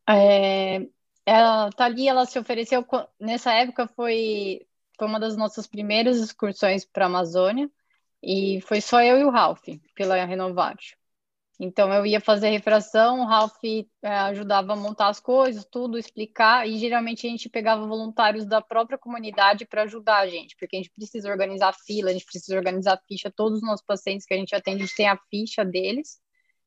[0.08, 0.82] É,
[1.26, 2.86] ela tá ali, ela se ofereceu
[3.20, 4.66] nessa época foi
[4.98, 7.70] foi uma das nossas primeiras excursões para a Amazônia
[8.22, 10.96] e foi só eu e o Ralph pela Renovatio.
[11.64, 16.68] Então eu ia fazer refração, o Ralph é, ajudava a montar as coisas, tudo, explicar,
[16.68, 20.80] e geralmente a gente pegava voluntários da própria comunidade para ajudar a gente, porque a
[20.80, 24.38] gente precisa organizar fila, a gente precisa organizar ficha, todos os nossos pacientes que a
[24.38, 26.20] gente atende, a gente tem a ficha deles,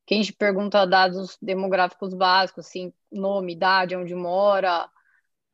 [0.06, 4.88] que a gente pergunta dados demográficos básicos, assim, nome, idade, onde mora.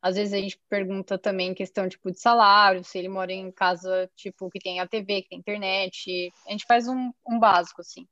[0.02, 4.10] Às vezes a gente pergunta também questão tipo de salário, se ele mora em casa
[4.16, 6.32] tipo que tem a TV, que tem internet.
[6.46, 8.06] A gente faz um, um básico assim.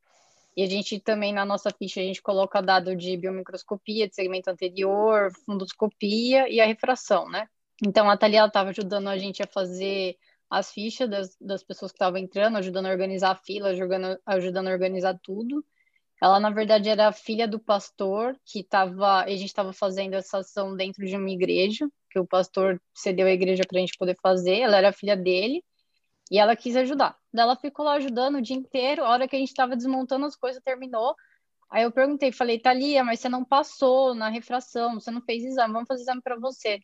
[0.56, 4.50] E a gente também na nossa ficha a gente coloca dado de biomicroscopia, de segmento
[4.50, 7.46] anterior, fundoscopia e a refração, né?
[7.84, 10.16] Então a Thalia estava ajudando a gente a fazer
[10.50, 14.68] as fichas das, das pessoas que estavam entrando, ajudando a organizar a fila, ajudando, ajudando
[14.68, 15.64] a organizar tudo.
[16.20, 19.22] Ela, na verdade, era filha do pastor que estava.
[19.22, 23.30] A gente estava fazendo essa ação dentro de uma igreja, que o pastor cedeu a
[23.30, 24.60] igreja para a gente poder fazer.
[24.60, 25.64] Ela era filha dele
[26.30, 27.16] e ela quis ajudar.
[27.34, 29.04] Ela ficou lá ajudando o dia inteiro.
[29.04, 31.14] A hora que a gente estava desmontando as coisas, terminou.
[31.70, 35.72] Aí eu perguntei, falei, Thalia, mas você não passou na refração, você não fez exame,
[35.72, 36.80] vamos fazer exame para você.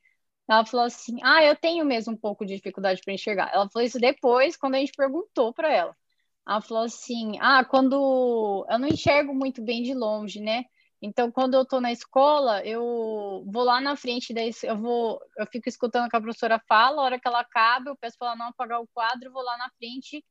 [0.49, 3.51] Ela falou assim: Ah, eu tenho mesmo um pouco de dificuldade para enxergar.
[3.55, 5.97] Ela falou isso depois, quando a gente perguntou para ela.
[6.47, 10.65] Ela falou assim: Ah, quando eu não enxergo muito bem de longe, né?
[11.03, 15.47] Então, quando eu tô na escola, eu vou lá na frente, daí eu vou, eu
[15.47, 18.29] fico escutando o que a professora fala, a hora que ela acaba, eu peço para
[18.29, 20.25] ela não apagar o quadro, vou lá na frente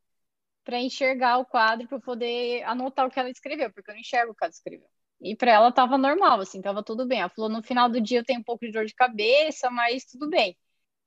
[0.63, 4.31] para enxergar o quadro, para poder anotar o que ela escreveu, porque eu não enxergo
[4.31, 4.87] o que ela escreveu.
[5.21, 7.19] E para ela tava normal, assim, tava tudo bem.
[7.21, 10.05] Ela falou: no final do dia eu tenho um pouco de dor de cabeça, mas
[10.05, 10.57] tudo bem.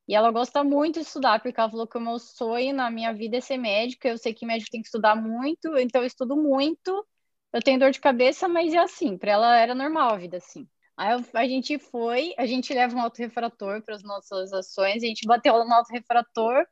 [0.09, 3.13] E ela gosta muito de estudar, porque ela falou que o meu sonho na minha
[3.13, 4.09] vida é ser médica.
[4.09, 7.07] Eu sei que médico tem que estudar muito, então eu estudo muito.
[7.53, 9.19] Eu tenho dor de cabeça, mas é assim.
[9.19, 10.69] Para ela era normal a vida assim.
[10.97, 15.27] Aí a gente foi, a gente leva um autorrefrator para as nossas ações, a gente
[15.27, 16.67] bateu no autorrefrator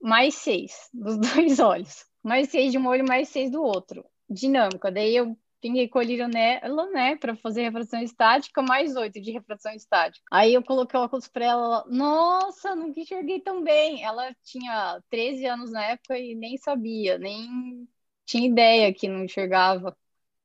[0.00, 4.04] mais seis dos dois olhos, mais seis de um olho, mais seis do outro.
[4.28, 4.90] Dinâmica.
[4.90, 10.24] Daí eu pinguei colírio nela, né, para fazer refração estática, mais oito de refração estática.
[10.30, 14.04] Aí eu coloquei o óculos para ela, nossa, nunca enxerguei tão bem.
[14.04, 17.88] Ela tinha 13 anos na época e nem sabia, nem
[18.24, 19.96] tinha ideia que não enxergava.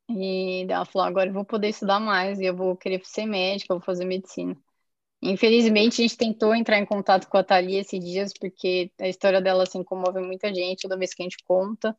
[0.09, 3.73] E ela falou, agora eu vou poder estudar mais e eu vou querer ser médica,
[3.73, 4.55] vou fazer medicina.
[5.23, 9.41] Infelizmente, a gente tentou entrar em contato com a Thalia esses dias, porque a história
[9.41, 11.95] dela assim comove muita gente toda vez que a gente conta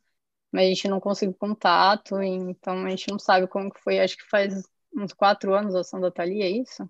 [0.53, 3.99] mas a gente não conseguiu contato, então a gente não sabe como que foi.
[3.99, 4.63] Acho que faz
[4.95, 6.87] uns quatro anos a ação da Thalia, é isso?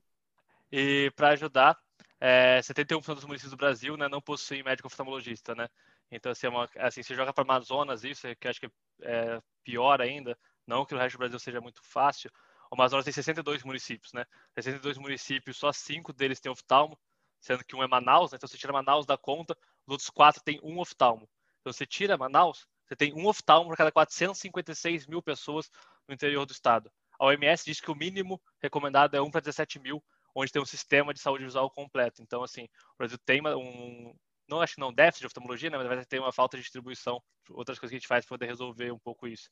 [0.69, 1.79] E para ajudar,
[2.19, 5.69] é, 71% dos municípios do Brasil né, não possuem médico oftalmologista, né?
[6.11, 8.69] Então, assim, é uma, assim você joga para Amazonas isso, que acho que
[9.01, 12.29] é pior ainda, não que o resto do Brasil seja muito fácil,
[12.69, 14.25] o Amazonas tem 62 municípios, né?
[14.55, 16.99] 62 municípios, só cinco deles têm oftalmo,
[17.39, 18.35] sendo que um é Manaus, né?
[18.35, 21.29] então você tira Manaus da conta, os outros quatro têm um oftalmo.
[21.61, 25.69] Então você tira Manaus, você tem um oftalmo para cada 456 mil pessoas
[26.07, 26.91] no interior do estado.
[27.19, 30.03] A OMS diz que o mínimo recomendado é 1 para 17 mil,
[30.35, 32.21] onde tem um sistema de saúde visual completo.
[32.21, 34.15] Então, assim, o Brasil tem um,
[34.47, 37.21] não acho que não déficit de oftalmologia, né, mas vai ter uma falta de distribuição,
[37.49, 39.49] outras coisas que a gente faz para poder resolver um pouco isso.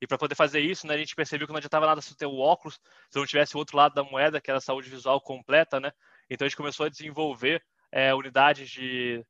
[0.00, 2.26] E para poder fazer isso, né, a gente percebeu que não adiantava nada se ter
[2.26, 5.20] o óculos, se não tivesse o outro lado da moeda, que era a saúde visual
[5.20, 5.92] completa, né?
[6.28, 9.22] Então a gente começou a desenvolver é, unidades de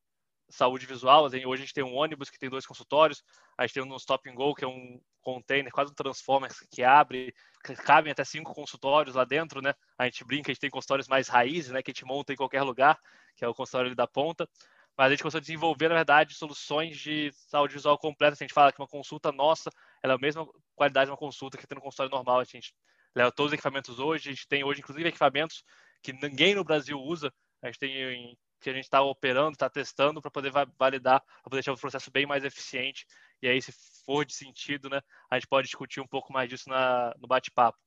[0.51, 1.25] saúde visual.
[1.25, 3.23] Assim, hoje a gente tem um ônibus que tem dois consultórios,
[3.57, 6.83] a gente tem um Stop and Go, que é um container, quase um transformer que
[6.83, 7.35] abre,
[7.65, 9.75] que cabem até cinco consultórios lá dentro, né?
[9.99, 11.83] A gente brinca, a gente tem consultórios mais raízes, né?
[11.83, 12.99] Que a gente monta em qualquer lugar,
[13.37, 14.49] que é o consultório da ponta.
[14.97, 18.35] Mas a gente começou a desenvolver, na verdade, soluções de saúde visual completa.
[18.35, 19.71] A gente fala que uma consulta nossa,
[20.03, 22.41] ela é a mesma qualidade de uma consulta que tem no consultório normal.
[22.41, 22.75] A gente
[23.15, 25.65] leva todos os equipamentos hoje, a gente tem hoje, inclusive, equipamentos
[26.03, 27.33] que ninguém no Brasil usa.
[27.63, 31.57] A gente tem que a gente está operando, está testando para poder validar, para poder
[31.57, 33.07] deixar o processo bem mais eficiente.
[33.43, 33.73] E aí, se
[34.05, 37.79] for de sentido, né, a gente pode discutir um pouco mais disso na, no bate-papo.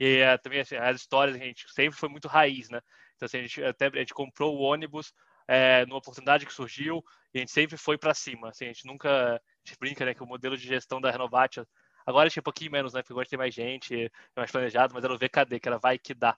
[0.00, 2.80] E é, também assim, as histórias, a gente sempre foi muito raiz, né?
[3.16, 5.12] Então, assim, a gente até a gente comprou o ônibus
[5.46, 8.48] é, numa oportunidade que surgiu e a gente sempre foi para cima.
[8.48, 11.62] Assim, a gente nunca, a gente brinca, né, que o modelo de gestão da Renovate
[12.06, 13.02] agora tinha um pouquinho menos, né?
[13.02, 15.98] Porque agora tem mais gente, é mais planejado, mas era o VKD, que era vai
[15.98, 16.36] que dá.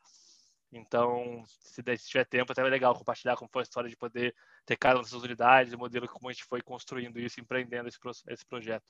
[0.77, 4.35] Então, se, tiver tempo, até é legal compartilhar como foi a história de poder
[4.67, 7.99] ter cada uma dessas unidades, o modelo como a gente foi construindo isso, empreendendo esse,
[8.29, 8.85] esse projeto.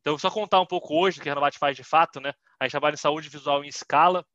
[0.00, 2.32] Então, só contar um pouco hoje o que a Renovat faz de fato, né?
[2.58, 4.26] A gente trabalha em saúde visual em escala.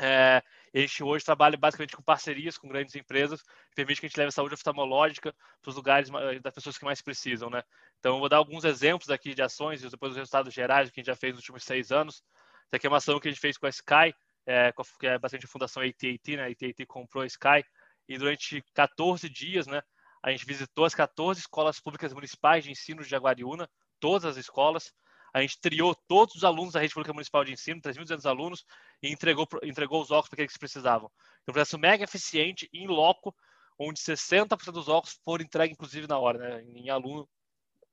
[0.00, 0.42] É,
[0.74, 4.16] a gente hoje trabalha basicamente com parcerias com grandes empresas, que permite que a gente
[4.16, 6.08] leve a saúde oftalmológica para os lugares
[6.42, 7.62] das pessoas que mais precisam, né?
[7.98, 11.00] Então, eu vou dar alguns exemplos aqui de ações e depois os resultados gerais que
[11.00, 12.22] a gente já fez nos últimos seis anos.
[12.68, 14.14] Essa aqui é uma ação que a gente fez com a Sky,
[14.46, 16.44] é, que é bastante a fundação AT&T, né?
[16.44, 17.64] A AT&T comprou a Sky
[18.08, 19.82] e durante 14 dias, né?
[20.22, 23.68] A gente visitou as 14 escolas públicas municipais de ensino de Jaguariúna,
[24.00, 24.92] todas as escolas.
[25.34, 28.64] A gente triou todos os alunos da rede pública municipal de ensino, 3.200 alunos,
[29.02, 31.10] e entregou, entregou os óculos para que eles precisavam.
[31.46, 33.34] Um processo mega eficiente, em loco,
[33.78, 36.38] onde 60% dos óculos foram entregues, inclusive, na hora.
[36.38, 36.62] Né?
[36.74, 37.28] Em aluno,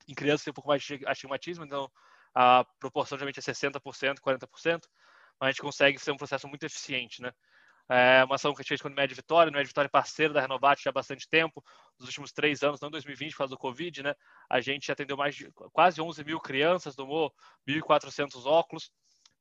[0.08, 1.92] em criança tem um pouco mais de astigmatismo, então
[2.34, 4.82] a proporção geralmente é 60%, 40%
[5.48, 7.32] a gente consegue ser um processo muito eficiente, né?
[7.90, 9.90] É uma ação que a gente fez com o Med Vitória, o Med Vitória é
[9.90, 11.64] parceiro da Renovat já há bastante tempo,
[12.00, 14.16] nos últimos três anos, não 2020, por causa do Covid, né?
[14.50, 17.34] A gente atendeu mais de quase 11 mil crianças, domou
[17.68, 18.92] 1.400 óculos,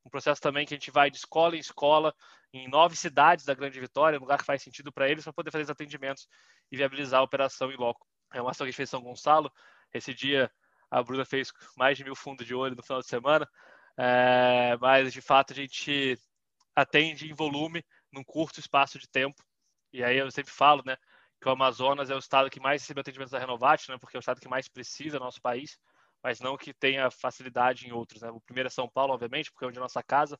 [0.05, 2.13] um processo também que a gente vai de escola em escola,
[2.51, 5.51] em nove cidades da Grande Vitória, um lugar que faz sentido para eles, para poder
[5.51, 6.27] fazer os atendimentos
[6.69, 8.05] e viabilizar a operação em loco.
[8.33, 9.51] É uma ação que a gente fez em São Gonçalo,
[9.93, 10.51] esse dia
[10.91, 13.49] a Bruna fez mais de mil fundos de olho no final de semana,
[13.97, 16.17] É, mas, de fato, a gente
[16.75, 19.43] atende em volume num curto espaço de tempo.
[19.91, 20.97] E aí eu sempre falo, né,
[21.39, 24.19] que o Amazonas é o estado que mais recebe atendimentos da Renovate, né, porque é
[24.19, 25.77] o estado que mais precisa no nosso país,
[26.23, 28.21] mas não que tenha facilidade em outros.
[28.21, 28.31] Né?
[28.31, 30.39] O primeiro é São Paulo, obviamente, porque é onde é a nossa casa,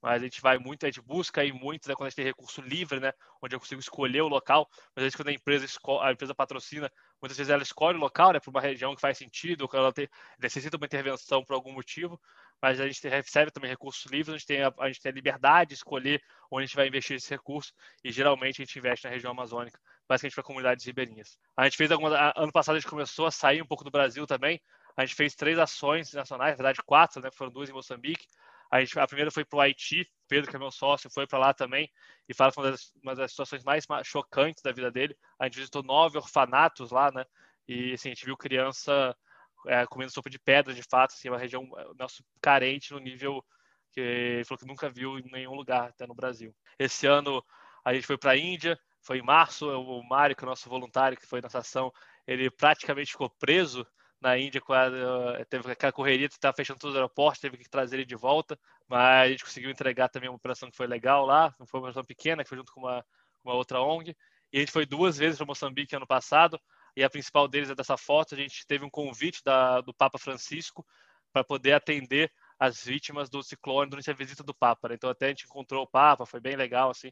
[0.00, 2.24] mas a gente vai muito, a gente busca ir muito, né, quando a gente tem
[2.24, 5.66] recurso livre, né, onde eu consigo escolher o local, mas às vezes quando a empresa,
[6.02, 9.16] a empresa patrocina, muitas vezes ela escolhe o local, né, para uma região que faz
[9.16, 12.20] sentido, que ela tem, necessita uma intervenção por algum motivo,
[12.62, 15.14] mas a gente recebe também recursos livres, a gente tem a, a, gente tem a
[15.14, 17.72] liberdade de escolher onde a gente vai investir esse recurso,
[18.04, 21.36] e geralmente a gente investe na região amazônica, basicamente para comunidades ribeirinhas.
[21.56, 24.26] A gente fez algumas, ano passado a gente começou a sair um pouco do Brasil
[24.26, 24.60] também,
[24.96, 28.24] a gente fez três ações nacionais, na verdade quatro, né, foram duas em Moçambique,
[28.72, 31.38] a, gente, a primeira foi para o Haiti, Pedro, que é meu sócio, foi para
[31.38, 31.90] lá também
[32.26, 35.14] e fala que uma das, uma das situações mais chocantes da vida dele.
[35.38, 37.26] A gente visitou nove orfanatos lá, né?
[37.68, 39.14] E assim, a gente viu criança
[39.66, 43.44] é, comendo sopa de pedra, de fato, assim, uma região é, nosso carente no nível
[43.92, 46.54] que ele falou que nunca viu em nenhum lugar, até no Brasil.
[46.78, 47.44] Esse ano
[47.84, 50.68] a gente foi para a Índia, foi em março, o Mário, que é o nosso
[50.68, 51.92] voluntário que foi nessa ação,
[52.26, 53.86] ele praticamente ficou preso
[54.20, 54.96] na Índia, quase,
[55.50, 59.26] teve aquela correria, estava fechando todos os aeroportos, teve que trazer ele de volta, mas
[59.26, 62.44] a gente conseguiu entregar também uma operação que foi legal lá, foi uma operação pequena,
[62.44, 63.04] que foi junto com uma,
[63.44, 64.16] uma outra ONG,
[64.52, 66.60] e a gente foi duas vezes para Moçambique ano passado,
[66.96, 68.34] e a principal deles é dessa foto.
[68.34, 70.86] A gente teve um convite da, do Papa Francisco
[71.32, 74.88] para poder atender as vítimas do ciclone durante a visita do Papa.
[74.88, 74.94] Né?
[74.94, 77.10] Então até a gente encontrou o Papa, foi bem legal, assim,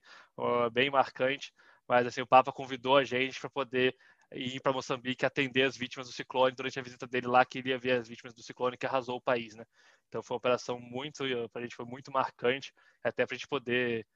[0.72, 1.52] bem marcante.
[1.88, 3.96] Mas assim o Papa convidou a gente para poder
[4.32, 7.78] ir para Moçambique atender as vítimas do ciclone durante a visita dele lá, que iria
[7.78, 9.64] ver as vítimas do ciclone que arrasou o país, né?
[10.08, 13.48] Então foi uma operação muito, para a gente foi muito marcante, até para a gente
[13.48, 14.06] poder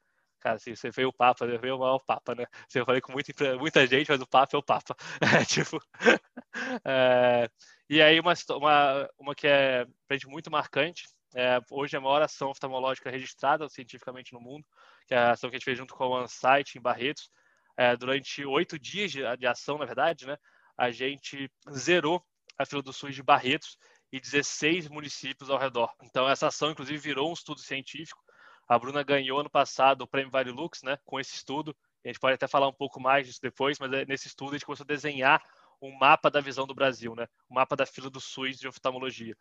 [0.44, 2.44] Cara, assim, você veio o Papa, veio o Papa, né?
[2.68, 4.94] Assim, eu falei com muita, muita gente, mas o Papa é o Papa.
[5.40, 5.80] É, tipo,
[6.84, 7.48] é,
[7.88, 11.04] e aí uma, uma, uma que é pra gente muito marcante,
[11.34, 14.66] é, hoje é a maior ação oftalmológica registrada cientificamente no mundo,
[15.06, 17.30] que é a ação que a gente fez junto com o OneSight em Barretos.
[17.74, 20.36] É, durante oito dias de, de, ação, na verdade, né,
[20.76, 22.22] a gente zerou
[22.58, 23.78] a fila do SUS de Barretos
[24.12, 25.90] e 16 municípios ao redor.
[26.02, 28.22] Então, essa ação, inclusive, virou um estudo científico
[28.68, 31.76] a Bruna ganhou ano passado o Prêmio Varilux, né, com esse estudo.
[32.04, 34.52] A gente pode até falar um pouco mais disso depois, mas é, nesse estudo a
[34.54, 35.42] gente começou a desenhar
[35.80, 39.36] um mapa da visão do Brasil, né, um mapa da fila do SUS de oftalmologia.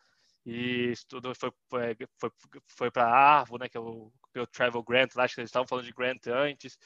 [0.45, 2.31] E isso tudo foi, foi,
[2.67, 5.36] foi, para a Arvo, né, que é o, que é o Travel Grant, lá, acho
[5.36, 6.77] que eles estavam falando de Grant antes.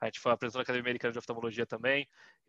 [0.00, 2.08] A gente foi apresentou na Academia Americana de Oftalmologia também,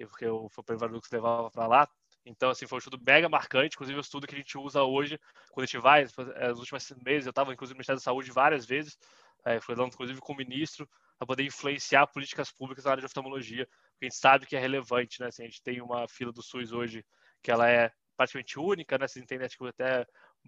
[0.09, 1.87] porque o, o Prêmio Varilux levava para lá.
[2.25, 5.19] Então, assim, foi um estudo mega marcante, inclusive o estudo que a gente usa hoje,
[5.51, 8.31] quando a gente vai, é, nos últimos meses, eu estava, inclusive, no Ministério da Saúde
[8.31, 8.97] várias vezes,
[9.45, 13.05] é, foi falando inclusive com o ministro, para poder influenciar políticas públicas na área de
[13.05, 15.27] oftalmologia, porque a gente sabe que é relevante, né?
[15.27, 17.05] Assim, a gente tem uma fila do SUS hoje
[17.41, 19.07] que ela é praticamente única, né?
[19.07, 20.05] Vocês entendem, acho que até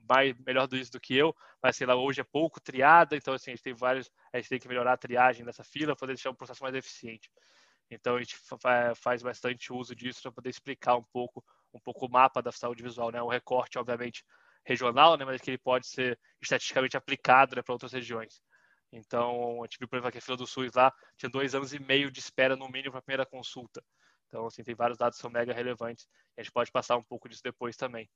[0.10, 3.34] mais, melhor do isso do que eu, mas sei lá, hoje é pouco triada, então
[3.34, 6.14] assim, a gente tem vários, a gente tem que melhorar a triagem dessa fila, poder
[6.14, 7.30] deixar o processo mais eficiente.
[7.90, 8.36] Então a gente
[8.96, 12.84] faz bastante uso disso para poder explicar um pouco, um pouco o mapa da saúde
[12.84, 13.22] visual, né?
[13.22, 14.26] O recorte, obviamente,
[14.66, 15.24] regional, né?
[15.24, 18.42] Mas que ele pode ser estatisticamente aplicado né, para outras regiões.
[18.98, 21.80] Então, gente viu, por exemplo, que a fila do SUS lá tinha dois anos e
[21.80, 23.84] meio de espera no mínimo para a primeira consulta.
[24.28, 26.08] Então, assim, tem vários dados que são mega relevantes.
[26.38, 28.10] a gente pode passar um pouco disso depois também.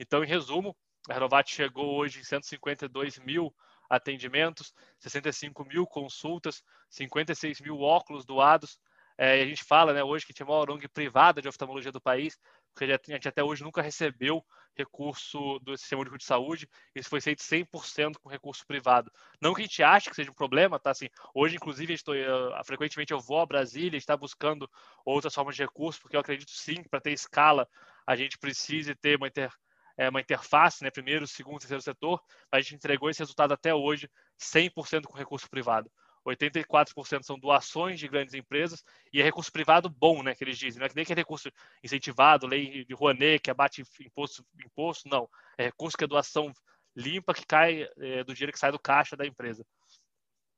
[0.00, 0.74] Então, em resumo,
[1.08, 3.54] a Renovat chegou hoje em 152 mil
[3.90, 8.78] atendimentos, 65 mil consultas, 56 mil óculos doados.
[9.18, 12.00] É, a gente fala né, hoje que tinha a maior ONG privada de oftalmologia do
[12.00, 12.38] país,
[12.74, 17.20] porque a gente até hoje nunca recebeu recurso do Sistema Único de Saúde, isso foi
[17.20, 19.12] feito 100% com recurso privado.
[19.40, 20.90] Não que a gente ache que seja um problema, tá?
[20.90, 24.68] Assim, hoje, inclusive, estou, eu, frequentemente eu vou a Brasília, está buscando
[25.04, 27.68] outras formas de recurso, porque eu acredito sim para ter escala
[28.06, 29.52] a gente precisa ter uma, inter,
[29.96, 30.90] é, uma interface, né?
[30.90, 34.08] primeiro, segundo, terceiro setor, a gente entregou esse resultado até hoje
[34.38, 35.90] 100% com recurso privado.
[36.26, 40.78] 84% são doações de grandes empresas e é recurso privado bom, né, que eles dizem.
[40.78, 41.50] Não é que nem que é recurso
[41.82, 45.28] incentivado, lei de Rouanet, que abate imposto, imposto, não.
[45.58, 46.52] É recurso que é doação
[46.94, 49.64] limpa que cai é, do dinheiro que sai do caixa da empresa.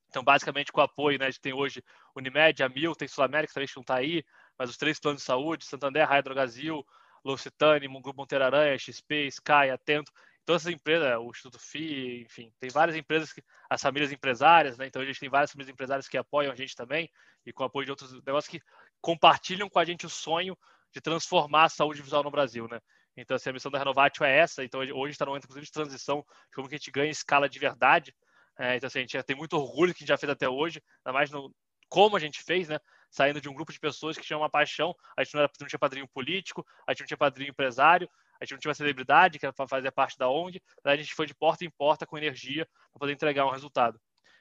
[0.08, 1.82] Então, basicamente, com o apoio, né, a gente tem hoje
[2.14, 4.24] Unimed, a Milton, Sul América, também não está aí,
[4.56, 6.84] mas os três planos de saúde, Santander, Raia Drogazil,
[7.24, 10.12] L'Occitane, Grupo Monteiro Aranha, XP, Sky, Atento,
[10.44, 14.86] todas essas empresas, o Instituto FI, enfim, tem várias empresas, que, as famílias empresárias, né?
[14.86, 17.10] Então a gente tem várias famílias empresárias que apoiam a gente também
[17.46, 18.60] e com apoio de outros negócios que
[19.00, 20.56] compartilham com a gente o sonho
[20.92, 22.80] de transformar a saúde visual no Brasil, né?
[23.16, 24.64] Então, assim, a missão da Renovatio é essa.
[24.64, 27.48] Então, hoje está no momento, inclusive, de transição, de como que a gente ganha escala
[27.48, 28.14] de verdade.
[28.58, 30.82] É, então, assim, a gente tem muito orgulho que a gente já fez até hoje,
[31.04, 31.54] ainda mais no
[31.88, 32.78] como a gente fez, né?
[33.10, 34.94] Saindo de um grupo de pessoas que tinham uma paixão.
[35.16, 38.44] A gente não, era, não tinha padrinho político, a gente não tinha padrinho empresário, A
[38.44, 41.64] gente não tinha uma celebridade que fazer parte da ONG, a gente foi de porta
[41.64, 44.00] em porta com energia para poder entregar um resultado.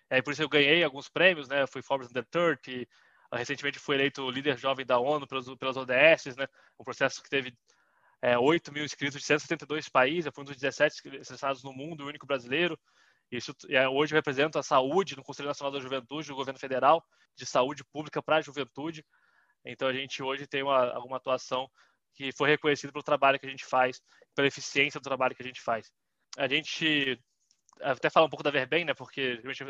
[0.10, 1.66] É, por isso eu ganhei alguns prêmios, né?
[1.68, 2.88] Fui Forbes Under 30,
[3.34, 6.48] recentemente fui eleito líder jovem da ONU pelas, pelas ODS, né?
[6.80, 7.56] Um processo que teve
[8.22, 12.04] é, 8 mil inscritos de 172 países, eu fui um dos 17 selecionados no mundo,
[12.04, 12.80] o único brasileiro.
[13.32, 17.04] Isso é, hoje eu represento a saúde no Conselho Nacional da Juventude do governo federal,
[17.36, 19.04] de saúde pública para a juventude.
[19.66, 21.70] Então a gente hoje tem uma, alguma atuação
[22.14, 24.02] que foi reconhecida pelo trabalho que a gente faz,
[24.36, 25.92] pela eficiência do trabalho que a gente faz.
[26.38, 27.20] A gente
[27.82, 29.64] até falar um pouco da Verbem, né, porque a gente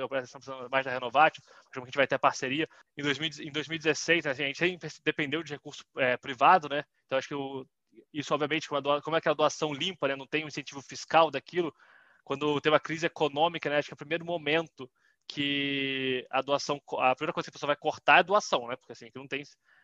[0.69, 1.39] mais da Renovat,
[1.71, 2.67] que a gente vai ter parceria.
[2.97, 7.27] Em, 2000, em 2016, assim, a gente dependeu de recurso é, privado, né, então acho
[7.27, 7.65] que o,
[8.13, 11.31] isso, obviamente, como é que é a doação limpa, né, não tem um incentivo fiscal
[11.31, 11.73] daquilo,
[12.23, 14.89] quando teve a crise econômica, né, acho que é o primeiro momento
[15.27, 18.75] que a doação, a primeira coisa que a pessoa vai cortar é a doação, né,
[18.75, 19.43] porque assim, que não tem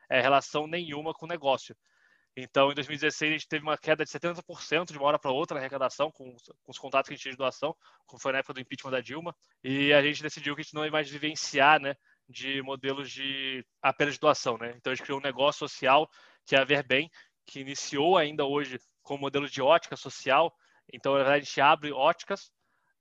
[0.10, 1.76] é, relação nenhuma com o negócio.
[2.36, 5.56] Então, em 2016, a gente teve uma queda de 70% de uma hora para outra
[5.56, 8.40] na arrecadação, com, com, os contatos que a gente tinha de doação, como foi na
[8.40, 11.10] época do impeachment da Dilma, e a gente decidiu que a gente não ia mais
[11.10, 11.96] vivenciar né,
[12.28, 14.58] de modelos de apenas de doação.
[14.58, 14.74] Né?
[14.78, 16.10] Então, a gente criou um negócio social,
[16.46, 17.10] que é a Verbem,
[17.46, 20.54] que iniciou ainda hoje com o modelo de ótica social.
[20.94, 22.52] Então, a gente abre óticas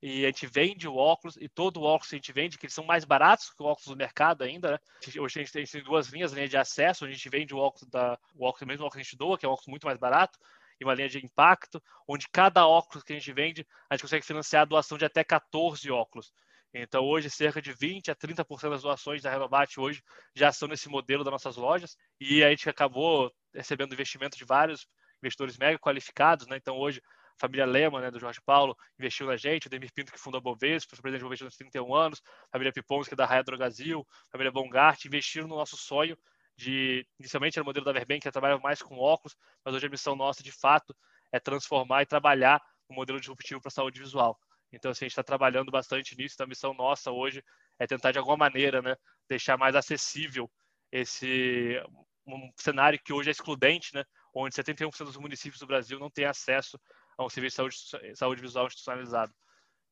[0.01, 2.65] e a gente vende o óculos, e todo o óculos que a gente vende, que
[2.65, 4.79] eles são mais baratos que o óculos do mercado ainda, né?
[5.19, 7.29] Hoje a gente, a gente tem duas linhas, a linha de acesso, onde a gente
[7.29, 9.51] vende o óculos, da, o óculos mesmo óculos que a gente doa, que é um
[9.51, 10.39] óculos muito mais barato,
[10.79, 14.25] e uma linha de impacto, onde cada óculos que a gente vende, a gente consegue
[14.25, 16.31] financiar a doação de até 14 óculos.
[16.73, 20.03] Então, hoje, cerca de 20% a 30% das doações da Renovat hoje
[20.35, 24.87] já são nesse modelo das nossas lojas, e a gente acabou recebendo investimento de vários
[25.21, 26.57] investidores mega qualificados, né?
[26.57, 27.01] Então, hoje,
[27.39, 30.41] família Lema, né, do Jorge Paulo, investiu na gente, o Demir Pinto, que fundou a
[30.41, 33.43] Bovespa, foi presidente da Bovespa nos 31 anos, a família Pipons, que é da Raia
[33.43, 36.17] Drogazil, a família Bongart, investiram no nosso sonho
[36.57, 39.89] de, inicialmente era o modelo da Verben, que trabalhava mais com óculos, mas hoje a
[39.89, 40.95] missão nossa, de fato,
[41.31, 44.37] é transformar e trabalhar o modelo disruptivo para a saúde visual.
[44.71, 47.43] Então, assim, a gente está trabalhando bastante nisso, então a missão nossa hoje
[47.79, 48.95] é tentar, de alguma maneira, né,
[49.27, 50.51] deixar mais acessível
[50.91, 51.81] esse
[52.27, 56.25] um cenário que hoje é excludente, né, onde 71% dos municípios do Brasil não têm
[56.25, 56.79] acesso
[57.23, 59.33] um serviço de saúde, saúde visual institucionalizado.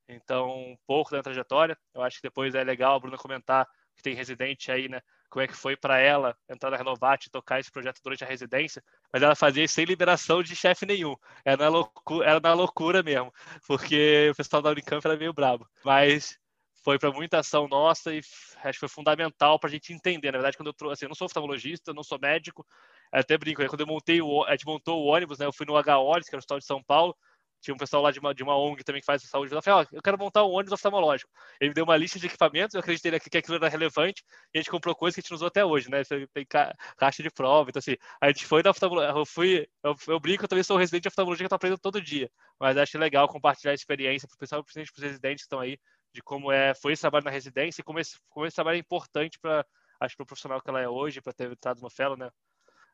[0.08, 1.78] Então, um pouco da trajetória.
[1.94, 5.02] Eu acho que depois é legal a Bruna comentar que tem residente aí, né?
[5.30, 8.28] Como é que foi para ela entrar na Renovat e tocar esse projeto durante a
[8.28, 8.82] residência.
[9.12, 11.16] Mas ela fazia isso sem liberação de chefe nenhum.
[11.44, 13.34] Era na, loucura, era na loucura mesmo,
[13.68, 15.68] porque o pessoal da Unicamp era meio brabo.
[15.84, 16.40] Mas
[16.82, 20.32] foi para muita ação nossa e acho que foi fundamental para a gente entender.
[20.32, 22.66] Na verdade, quando eu trouxe, assim, eu não sou oftalmologista, não sou médico,
[23.12, 23.68] até brinco, né?
[23.68, 25.46] quando eu montei o, a gente montou o ônibus, né?
[25.46, 27.16] Eu fui no HOLIS, que é o Hospital de São Paulo,
[27.62, 29.54] tinha um pessoal lá de uma, de uma ONG também que faz saúde.
[29.54, 31.30] Eu falei, ó, eu quero montar um ônibus oftalmológico.
[31.60, 34.62] Ele me deu uma lista de equipamentos, eu acreditei que aquilo era relevante, e a
[34.62, 36.04] gente comprou coisas que a gente não usou até hoje, né?
[36.34, 39.96] Tem ca caixa de prova, então assim, a gente foi na oftalmologia, eu fui, eu,
[40.08, 42.78] eu brinco, eu também sou residente de oftalmologia que eu tô aprendendo todo dia, mas
[42.78, 45.80] acho legal compartilhar a experiência para o pessoal, principalmente para os residentes que estão aí,
[46.14, 48.80] de como é, foi esse trabalho na residência e como esse, como esse trabalho é
[48.80, 49.66] importante para,
[50.00, 52.30] acho, para o profissional que ela é hoje, para ter entrado no fellow, né?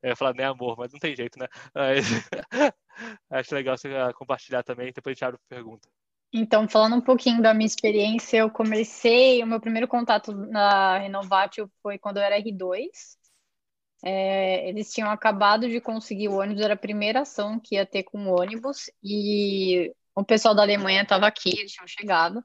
[0.04, 1.48] Eu ia falar, né, amor, mas não tem jeito, né?
[1.74, 2.06] Mas...
[3.32, 5.90] Acho legal você ah, compartilhar também, depois a gente abre pergunta.
[6.32, 11.72] Então, falando um pouquinho da minha experiência, eu comecei, o meu primeiro contato na Renovatio
[11.82, 12.88] foi quando eu era R2.
[14.04, 18.04] É, eles tinham acabado de conseguir o ônibus, era a primeira ação que ia ter
[18.04, 22.44] com o ônibus, e o pessoal da Alemanha estava aqui, eles tinham chegado.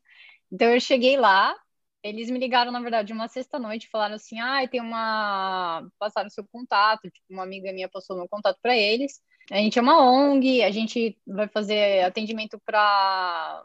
[0.53, 1.57] Então, eu cheguei lá,
[2.03, 5.87] eles me ligaram, na verdade, uma sexta-noite falaram assim: ah, tem uma.
[5.99, 9.21] Passaram seu contato, tipo, uma amiga minha passou meu contato para eles.
[9.51, 13.65] A gente é uma ONG, a gente vai fazer atendimento para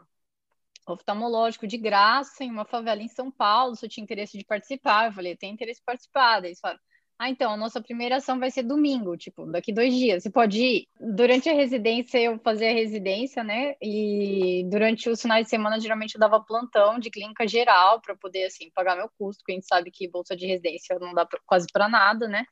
[0.86, 3.76] oftalmológico de graça em uma favela em São Paulo.
[3.76, 6.40] Se eu tinha interesse de participar, eu falei: tenho interesse de participar.
[6.40, 6.80] Daí eles falaram:
[7.16, 10.22] ah, então, a nossa primeira ação vai ser domingo, tipo, daqui dois dias.
[10.22, 10.88] Você pode ir?
[11.00, 13.76] Durante a residência, eu fazia residência, né?
[13.80, 18.46] E durante os finais de semana, geralmente eu dava plantão de clínica geral para poder,
[18.46, 21.38] assim, pagar meu custo, porque a gente sabe que bolsa de residência não dá pra,
[21.46, 22.44] quase para nada, né?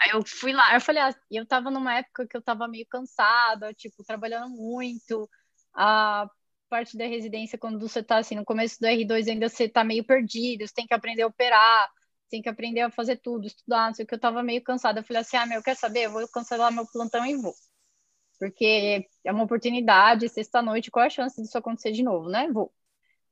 [0.00, 2.86] Aí eu fui lá, eu falei, ah, eu tava numa época que eu tava meio
[2.88, 5.28] cansada, tipo, trabalhando muito.
[5.74, 6.28] A
[6.68, 10.04] parte da residência, quando você tá, assim, no começo do R2, ainda você tá meio
[10.04, 11.90] perdido, você tem que aprender a operar
[12.32, 15.00] tem que aprender a fazer tudo, estudar, não sei o que, eu tava meio cansada.
[15.00, 16.06] Eu falei assim, ah, meu, quer saber?
[16.06, 17.54] Eu vou cancelar meu plantão e vou.
[18.38, 22.48] Porque é uma oportunidade, sexta-noite, qual é a chance disso acontecer de novo, né?
[22.50, 22.72] Vou.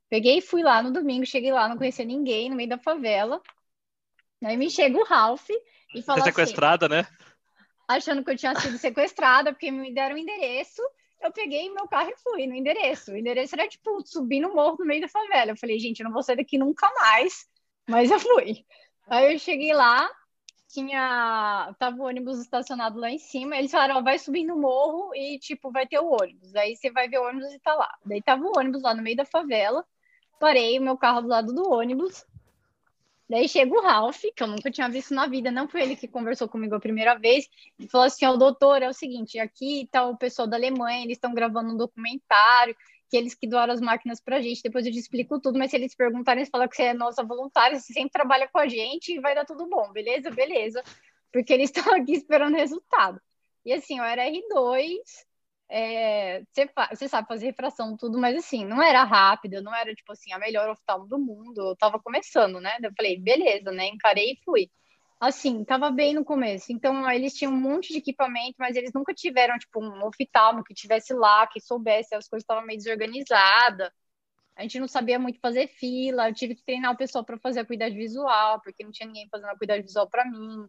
[0.07, 3.41] Peguei e fui lá no domingo, cheguei lá, não conhecia ninguém, no meio da favela.
[4.43, 5.49] Aí me chega o Ralph
[5.95, 6.29] e fala assim...
[6.29, 7.07] sequestrada, né?
[7.87, 10.81] Achando que eu tinha sido sequestrada, porque me deram o um endereço.
[11.19, 13.11] Eu peguei meu carro e fui no endereço.
[13.11, 15.51] O endereço era, tipo, subir no morro no meio da favela.
[15.51, 17.49] Eu falei, gente, eu não vou sair daqui nunca mais.
[17.87, 18.65] Mas eu fui.
[19.07, 20.09] Aí eu cheguei lá,
[20.67, 21.73] tinha.
[21.77, 23.57] Tava o ônibus estacionado lá em cima.
[23.57, 26.55] Eles falaram: vai subir no morro e, tipo, vai ter o ônibus.
[26.55, 27.89] Aí você vai ver o ônibus e tá lá.
[28.05, 29.85] Daí tava o ônibus lá no meio da favela.
[30.39, 32.25] Parei o meu carro do lado do ônibus.
[33.31, 36.05] Daí chega o Ralph, que eu nunca tinha visto na vida, não foi ele que
[36.05, 37.47] conversou comigo a primeira vez,
[37.79, 41.15] e falou assim: Ó, doutor, é o seguinte, aqui tá o pessoal da Alemanha, eles
[41.15, 42.75] estão gravando um documentário,
[43.11, 45.75] que eles que doaram as máquinas pra gente, depois eu te explico tudo, mas se
[45.75, 49.13] eles perguntarem, você fala que você é nossa voluntária, você sempre trabalha com a gente
[49.13, 50.31] e vai dar tudo bom, beleza?
[50.31, 50.81] Beleza.
[51.31, 53.21] Porque eles estão aqui esperando resultado.
[53.65, 54.97] E assim, eu era R2,
[55.69, 56.41] é,
[56.89, 60.39] você, sabe fazer refração, tudo, mas assim, não era rápida, não era tipo assim, a
[60.39, 62.77] melhor oftalmo do mundo, eu tava começando, né?
[62.81, 63.87] Eu falei, beleza, né?
[63.87, 64.69] Encarei e fui.
[65.21, 66.73] Assim, tava bem no começo.
[66.73, 70.73] Então, eles tinham um monte de equipamento, mas eles nunca tiveram, tipo, um oftalmo que
[70.73, 73.91] tivesse lá, que soubesse, as coisas estavam meio desorganizadas.
[74.55, 77.59] A gente não sabia muito fazer fila, eu tive que treinar o pessoal para fazer
[77.59, 80.67] a cuidade visual, porque não tinha ninguém fazendo a cuidade visual para mim.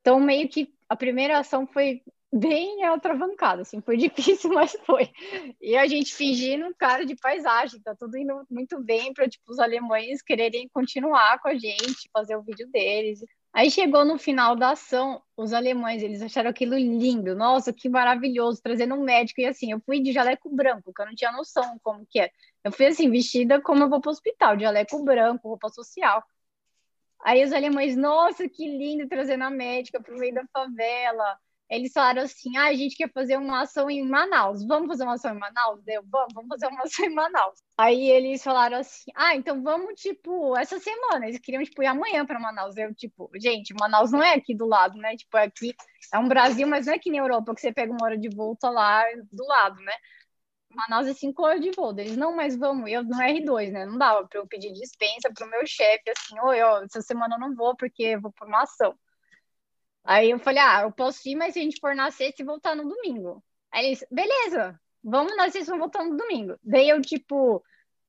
[0.00, 2.00] Então, meio que a primeira ação foi
[2.32, 5.10] bem atravancada, assim, foi difícil, mas foi.
[5.60, 9.58] E a gente fingindo cara de paisagem, tá tudo indo muito bem para tipo, os
[9.58, 13.20] alemães quererem continuar com a gente, fazer o vídeo deles.
[13.52, 18.62] Aí chegou no final da ação, os alemães, eles acharam aquilo lindo, nossa, que maravilhoso,
[18.62, 21.78] trazendo um médico, e assim, eu fui de jaleco branco, que eu não tinha noção
[21.82, 22.30] como que é.
[22.62, 26.22] Eu fui assim, vestida como eu vou para o hospital, de jaleco branco, roupa social.
[27.24, 31.38] Aí os alemães, nossa, que lindo, trazendo a médica para o meio da favela
[31.70, 35.14] eles falaram assim: ah, a gente quer fazer uma ação em Manaus, vamos fazer uma
[35.14, 35.80] ação em Manaus?
[35.86, 37.60] Eu, vamos, vamos fazer uma ação em Manaus.
[37.78, 41.28] Aí eles falaram assim: ah, então vamos, tipo, essa semana.
[41.28, 42.76] Eles queriam, tipo, ir amanhã para Manaus.
[42.76, 45.16] Eu, tipo, gente, Manaus não é aqui do lado, né?
[45.16, 45.74] Tipo, é aqui
[46.12, 48.28] é um Brasil, mas não é que nem Europa, que você pega uma hora de
[48.28, 49.92] volta lá do lado, né?
[50.74, 51.92] Manaus é cinco horas de voo.
[51.98, 53.86] Eles, não, mas vamos, eu no R2, né?
[53.86, 57.36] Não dava para eu pedir dispensa para o meu chefe, assim, oi, ó, essa semana
[57.36, 58.96] eu não vou porque eu vou por uma ação.
[60.04, 62.44] Aí eu falei, ah, eu posso ir, mas se a gente for na sexta e
[62.44, 63.42] voltar no domingo.
[63.70, 66.56] Aí eles, beleza, vamos na sexta e voltar no domingo.
[66.62, 67.62] Daí eu, tipo,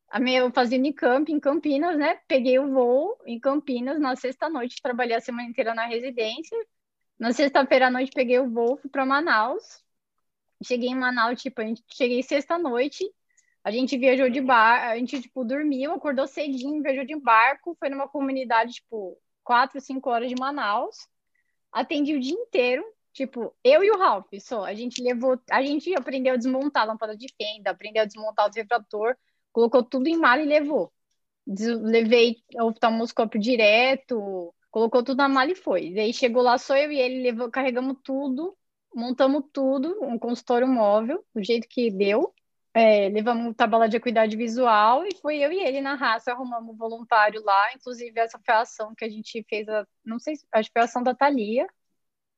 [0.09, 2.19] a minha, eu fazia Unicamp em Campinas, né?
[2.27, 6.57] Peguei o voo em Campinas na sexta-noite, trabalhei a semana inteira na residência.
[7.19, 9.83] Na sexta-feira à noite peguei o voo, fui para Manaus.
[10.63, 13.03] Cheguei em Manaus, tipo, a gente cheguei sexta-noite,
[13.63, 17.89] a gente viajou de bar, a gente, tipo, dormiu, acordou cedinho, viajou de barco, foi
[17.89, 21.07] numa comunidade, tipo, quatro, cinco horas de Manaus
[21.71, 22.83] atendi o dia inteiro.
[23.13, 24.63] Tipo, eu e o Ralph só.
[24.63, 25.39] A gente levou.
[25.49, 29.15] A gente aprendeu a desmontar a lâmpada de fenda, aprendeu a desmontar o refrator,
[29.51, 30.91] colocou tudo em mala e levou.
[31.47, 35.93] Levei o oftalmoscópio direto, colocou tudo na mala e foi.
[35.93, 38.55] Daí chegou lá, só eu e ele, levou, carregamos tudo,
[38.95, 42.33] montamos tudo, um consultório móvel, do jeito que deu.
[42.73, 46.77] É, levamos tabela de acuidade visual e foi eu e ele na raça, arrumamos um
[46.77, 47.73] voluntário lá.
[47.75, 50.81] Inclusive, essa foi a ação que a gente fez, a, não sei, acho que foi
[50.81, 51.67] a ação da Thalia,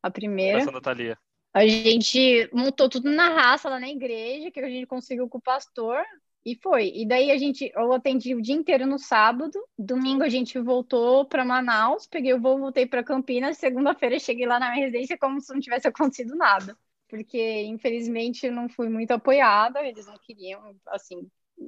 [0.01, 0.57] a primeira.
[0.57, 1.17] A ação da Thalia.
[1.53, 5.41] A gente montou tudo na raça lá na igreja, que a gente conseguiu com o
[5.41, 6.03] pastor,
[6.43, 6.91] e foi.
[6.95, 11.25] E daí a gente, eu atendi o dia inteiro no sábado, domingo a gente voltou
[11.25, 15.39] para Manaus, peguei o voo, voltei para Campinas, segunda-feira cheguei lá na minha residência como
[15.39, 16.75] se não tivesse acontecido nada
[17.09, 21.27] porque infelizmente eu não fui muito apoiada, eles não queriam, assim,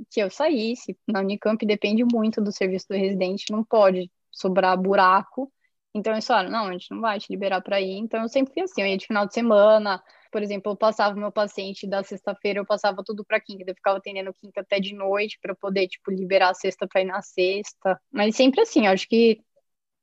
[0.09, 0.97] que eu saísse.
[1.07, 5.51] Na Unicamp depende muito do serviço do residente, não pode sobrar buraco.
[5.93, 7.97] Então eles falaram, não, a gente não vai te liberar para ir.
[7.97, 10.03] Então eu sempre fui assim, eu ia de final de semana,
[10.35, 13.73] por exemplo, eu passava o meu paciente da sexta-feira, eu passava tudo para quinta, eu
[13.75, 17.21] ficava atendendo quinta até de noite para poder, tipo, liberar a sexta para ir na
[17.21, 17.97] sexta.
[18.11, 19.39] Mas sempre assim, acho que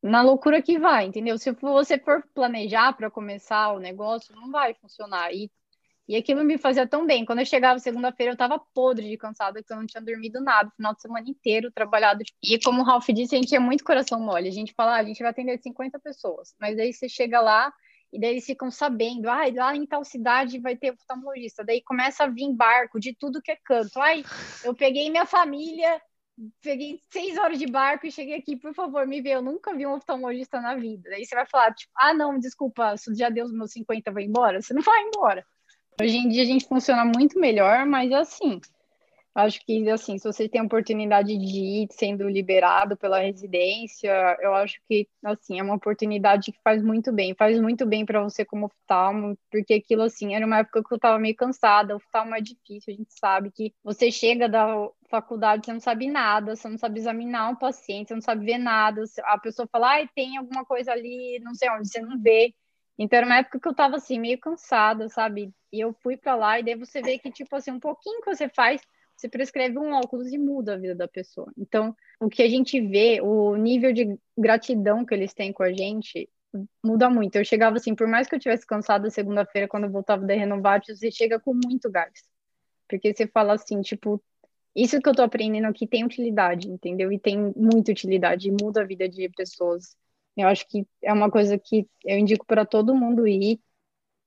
[0.03, 1.39] na loucura que vai, entendeu?
[1.39, 5.33] Se você for planejar para começar o negócio, não vai funcionar.
[5.33, 5.51] E,
[6.09, 7.25] e aquilo me fazia tão bem.
[7.25, 10.73] Quando eu chegava segunda-feira, eu estava podre de cansada, porque eu não tinha dormido nada,
[10.77, 12.25] final de semana inteiro trabalhado.
[12.43, 14.49] E como o Ralph disse, a gente é muito coração mole.
[14.49, 17.73] A gente fala, ah, a gente vai atender 50 pessoas, mas aí você chega lá
[18.13, 21.65] e daí eles ficam sabendo, ah, lá em tal cidade vai ter oftalmologista.
[21.65, 24.01] Daí começa a vir barco de tudo que é canto.
[24.01, 24.25] Ai,
[24.65, 26.01] eu peguei minha família
[26.61, 29.31] peguei seis horas de barco e cheguei aqui, por favor, me vê.
[29.31, 31.11] Eu nunca vi um oftalmologista na vida.
[31.11, 34.61] Aí você vai falar, tipo, ah, não, desculpa, já deu os meus 50, vai embora.
[34.61, 35.45] Você não vai embora.
[36.01, 38.61] Hoje em dia a gente funciona muito melhor, mas assim,
[39.35, 44.11] Acho que, assim, se você tem a oportunidade de ir sendo liberado pela residência,
[44.41, 47.35] eu acho que, assim, é uma oportunidade que faz muito bem.
[47.35, 50.97] Faz muito bem para você como oftalmo, porque aquilo, assim, era uma época que eu
[50.97, 51.95] estava meio cansada.
[51.95, 54.67] O oftalmo é difícil, a gente sabe que você chega da
[55.09, 58.59] faculdade, você não sabe nada, você não sabe examinar um paciente, você não sabe ver
[58.59, 59.03] nada.
[59.25, 62.55] A pessoa fala, ah, tem alguma coisa ali, não sei onde, você não vê.
[62.99, 65.51] Então, era uma época que eu estava, assim, meio cansada, sabe?
[65.73, 68.35] E eu fui para lá, e daí você vê que, tipo assim, um pouquinho que
[68.35, 68.83] você faz
[69.17, 71.51] você prescreve um óculos e muda a vida da pessoa.
[71.57, 75.73] Então, o que a gente vê, o nível de gratidão que eles têm com a
[75.73, 76.29] gente
[76.85, 77.37] muda muito.
[77.37, 80.95] Eu chegava assim, por mais que eu tivesse cansado segunda-feira, quando eu voltava da Renovate,
[80.95, 82.13] você chega com muito gás.
[82.89, 84.23] Porque você fala assim, tipo,
[84.75, 87.11] isso que eu tô aprendendo aqui tem utilidade, entendeu?
[87.13, 89.97] E tem muita utilidade, e muda a vida de pessoas.
[90.37, 93.61] Eu acho que é uma coisa que eu indico para todo mundo ir.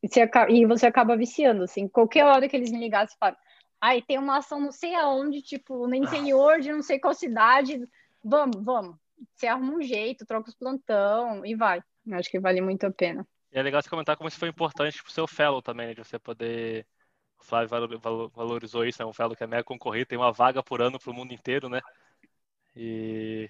[0.03, 0.07] E
[0.67, 1.87] você, acaba, viciando, assim.
[1.87, 3.37] Qualquer hora que eles me ligassem, falam,
[3.79, 7.79] ai, tem uma ação não sei aonde, tipo, no interior de não sei qual cidade.
[8.23, 8.97] Vamos, vamos.
[9.33, 11.81] Você arruma um jeito, troca os plantão e vai.
[12.05, 13.27] Eu acho que vale muito a pena.
[13.51, 15.93] E é legal você comentar como isso foi importante pro seu fellow também, né?
[15.93, 16.85] De você poder.
[17.39, 17.99] O Flávio
[18.33, 19.09] valorizou isso, é né?
[19.09, 21.81] um fellow que é mega concorrido, tem uma vaga por ano pro mundo inteiro, né?
[22.75, 23.49] E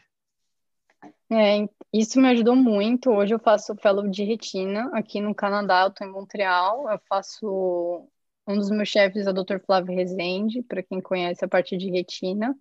[1.31, 3.11] é, isso me ajudou muito.
[3.11, 6.89] Hoje eu faço fellow de retina aqui no Canadá, eu estou em Montreal.
[6.89, 8.07] Eu faço
[8.47, 9.59] um dos meus chefes é o Dr.
[9.65, 12.55] Flávio Rezende, para quem conhece a parte de retina.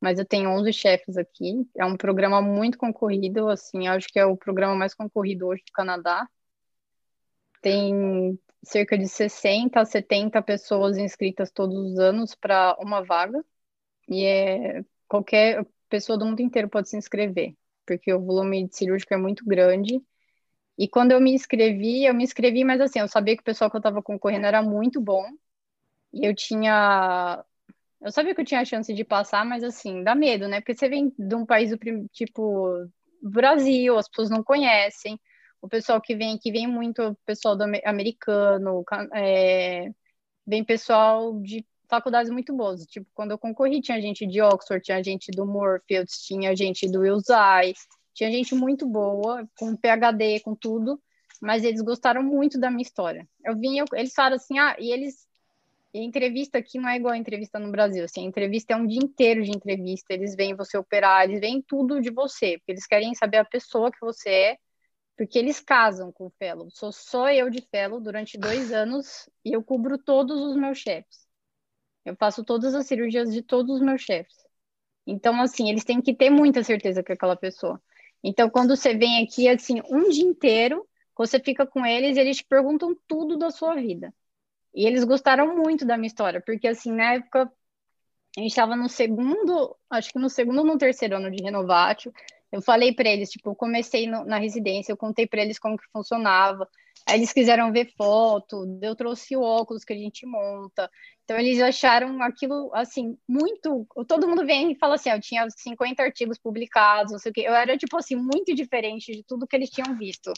[0.00, 1.66] Mas eu tenho 11 chefes aqui.
[1.76, 5.72] É um programa muito concorrido, assim, acho que é o programa mais concorrido hoje do
[5.72, 6.28] Canadá.
[7.62, 13.42] Tem cerca de 60 a 70 pessoas inscritas todos os anos para uma vaga.
[14.08, 17.56] E é qualquer pessoa do mundo inteiro pode se inscrever
[17.86, 20.00] porque o volume cirúrgico é muito grande.
[20.78, 23.70] E quando eu me inscrevi, eu me inscrevi, mas assim, eu sabia que o pessoal
[23.70, 25.24] que eu estava concorrendo era muito bom.
[26.12, 27.44] E eu tinha.
[28.00, 30.60] Eu sabia que eu tinha a chance de passar, mas assim, dá medo, né?
[30.60, 31.70] Porque você vem de um país
[32.12, 32.88] tipo
[33.22, 35.18] Brasil, as pessoas não conhecem.
[35.60, 39.90] O pessoal que vem aqui vem muito pessoal do americano, é,
[40.46, 42.84] vem pessoal de faculdades muito boas.
[42.86, 47.00] Tipo, quando eu concorri, tinha gente de Oxford, tinha gente do Moorfields, tinha gente do
[47.00, 47.72] Wilsai,
[48.14, 51.02] tinha gente muito boa, com PhD, com tudo,
[51.40, 53.28] mas eles gostaram muito da minha história.
[53.44, 55.26] Eu vim, eu, eles falaram assim, ah, e eles.
[55.92, 58.86] E entrevista aqui não é igual a entrevista no Brasil, assim, a entrevista é um
[58.86, 62.86] dia inteiro de entrevista, eles veem você operar, eles veem tudo de você, porque eles
[62.86, 64.58] querem saber a pessoa que você é,
[65.16, 66.68] porque eles casam com o fellow.
[66.70, 71.28] Sou só eu de fellow durante dois anos e eu cubro todos os meus chefes.
[72.04, 74.36] Eu faço todas as cirurgias de todos os meus chefes.
[75.06, 77.80] Então, assim, eles têm que ter muita certeza que é aquela pessoa.
[78.24, 82.38] Então, quando você vem aqui, assim, um dia inteiro, você fica com eles e eles
[82.38, 84.14] te perguntam tudo da sua vida.
[84.74, 87.50] E eles gostaram muito da minha história, porque, assim, na época,
[88.36, 92.12] a gente estava no segundo, acho que no segundo ou no terceiro ano de Renovatio.
[92.50, 95.76] Eu falei para eles, tipo, eu comecei no, na residência, eu contei para eles como
[95.76, 96.68] que funcionava.
[97.06, 100.90] Aí eles quiseram ver foto, eu trouxe o óculos que a gente monta.
[101.24, 103.86] Então eles acharam aquilo assim muito.
[104.08, 107.34] Todo mundo vem e fala assim: ah, eu tinha 50 artigos publicados, não sei o
[107.34, 107.42] quê.
[107.42, 110.32] Eu era tipo assim muito diferente de tudo que eles tinham visto.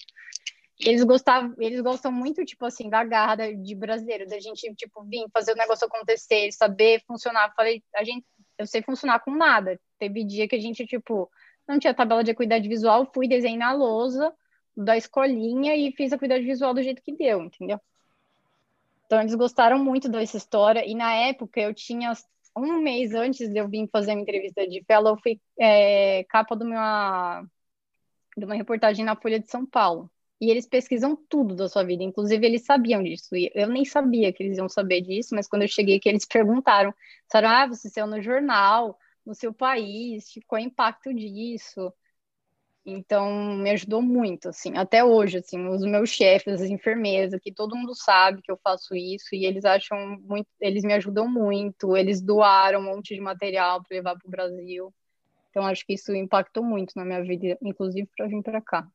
[0.78, 5.26] Eles gostavam, eles gostam muito tipo assim da garra de brasileiro, da gente tipo vir
[5.32, 7.54] fazer o negócio acontecer, saber funcionar.
[7.54, 8.26] falei, a gente,
[8.58, 9.80] eu sei funcionar com nada.
[9.98, 11.30] Teve dia que a gente tipo
[11.66, 14.32] não tinha tabela de equidade visual, fui desenhar a lousa
[14.76, 17.80] da escolinha e fiz a equidade visual do jeito que deu, entendeu?
[19.06, 20.84] Então, eles gostaram muito dessa história.
[20.84, 22.12] E na época, eu tinha
[22.56, 26.56] um mês antes de eu vir fazer uma entrevista de fellow, eu fui é, capa
[26.56, 27.44] de uma,
[28.36, 30.10] de uma reportagem na Folha de São Paulo.
[30.40, 33.34] E eles pesquisam tudo da sua vida, inclusive eles sabiam disso.
[33.34, 36.26] E eu nem sabia que eles iam saber disso, mas quando eu cheguei aqui, eles
[36.26, 36.94] perguntaram:
[37.26, 41.92] disseram, ah, você saiu no jornal, no seu país, qual é o impacto disso?
[42.88, 47.74] Então, me ajudou muito, assim, até hoje, assim, os meus chefes, as enfermeiras aqui, todo
[47.74, 52.20] mundo sabe que eu faço isso e eles acham muito, eles me ajudam muito, eles
[52.22, 54.94] doaram um monte de material para levar para o Brasil.
[55.50, 58.86] Então, acho que isso impactou muito na minha vida, inclusive para vir para cá.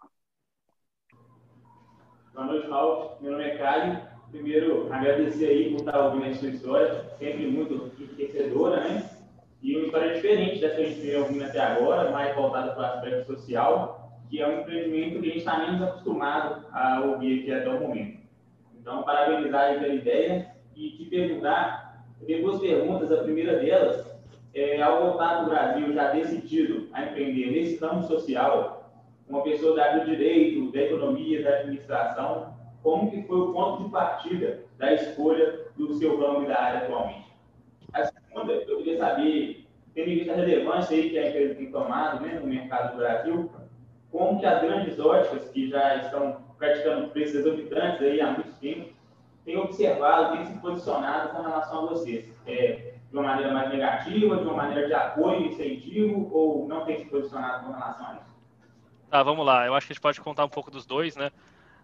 [2.34, 3.18] Boa noite, Raul.
[3.20, 4.00] Meu nome é Caio.
[4.32, 9.10] Primeiro, agradecer aí por estar ouvindo a sua história, sempre muito enriquecedora, né?
[9.62, 12.82] E uma história diferente dessa que a gente veio ouvindo até agora, mais voltada para
[12.82, 17.42] o aspecto social, que é um empreendimento que a gente está menos acostumado a ouvir
[17.42, 18.22] aqui até o momento.
[18.80, 23.12] Então, parabenizar aí pela ideia e te perguntar, tenho duas perguntas.
[23.12, 24.10] A primeira delas
[24.54, 28.71] é, ao voltar do Brasil já decidido a empreender nesse campo social,
[29.32, 32.54] uma pessoa da área do direito, da economia, da administração,
[32.84, 36.80] como que foi o ponto de partida da escolha do seu ramo e da área
[36.82, 37.32] atualmente?
[37.94, 41.72] A segunda, eu queria saber, tendo em vista a relevância aí que a empresa tem
[41.72, 43.50] tomado né, no mercado do Brasil,
[44.12, 48.90] como que as grandes óticas, que já estão praticando preços exorbitantes aí há muito tempo,
[49.46, 52.26] têm observado, têm se posicionado com relação a vocês?
[52.46, 56.98] É, de uma maneira mais negativa, de uma maneira de apoio, incentivo, ou não tem
[56.98, 58.31] se posicionado com relação a isso?
[59.12, 59.66] Tá, vamos lá.
[59.66, 61.32] Eu acho que a gente pode contar um pouco dos dois, né?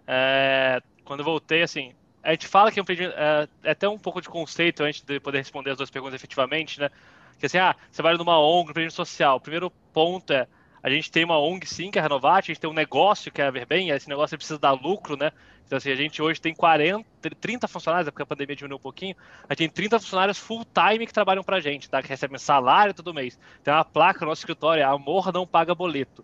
[0.08, 4.00] É, quando eu voltei, assim, a gente fala que é, um, é, é até um
[4.00, 6.90] pouco de conceito antes de poder responder as duas perguntas efetivamente, né?
[7.38, 9.36] Que assim, ah, você vai numa ONG, um empreendimento social.
[9.36, 10.48] O primeiro ponto é
[10.82, 13.30] a gente tem uma ONG sim, que é a Renovate, a gente tem um negócio
[13.30, 15.34] que é a Verbem, esse negócio precisa dar lucro, né?
[15.66, 17.06] Então, assim, a gente hoje tem 40,
[17.42, 19.18] 30 funcionários, é porque a pandemia diminuiu um pouquinho,
[19.50, 22.02] a gente tem 30 funcionários full-time que trabalham pra gente, tá?
[22.02, 23.38] Que recebem salário todo mês.
[23.66, 26.24] Tem uma placa no nosso escritório, Amor não paga boleto.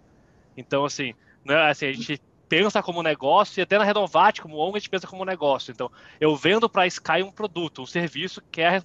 [0.56, 1.14] Então, assim,
[1.45, 4.89] né, assim, a gente pensa como negócio e até na Renovate, como ONG, a gente
[4.89, 5.72] pensa como negócio.
[5.72, 8.82] Então, eu vendo para a Sky um produto, um serviço que é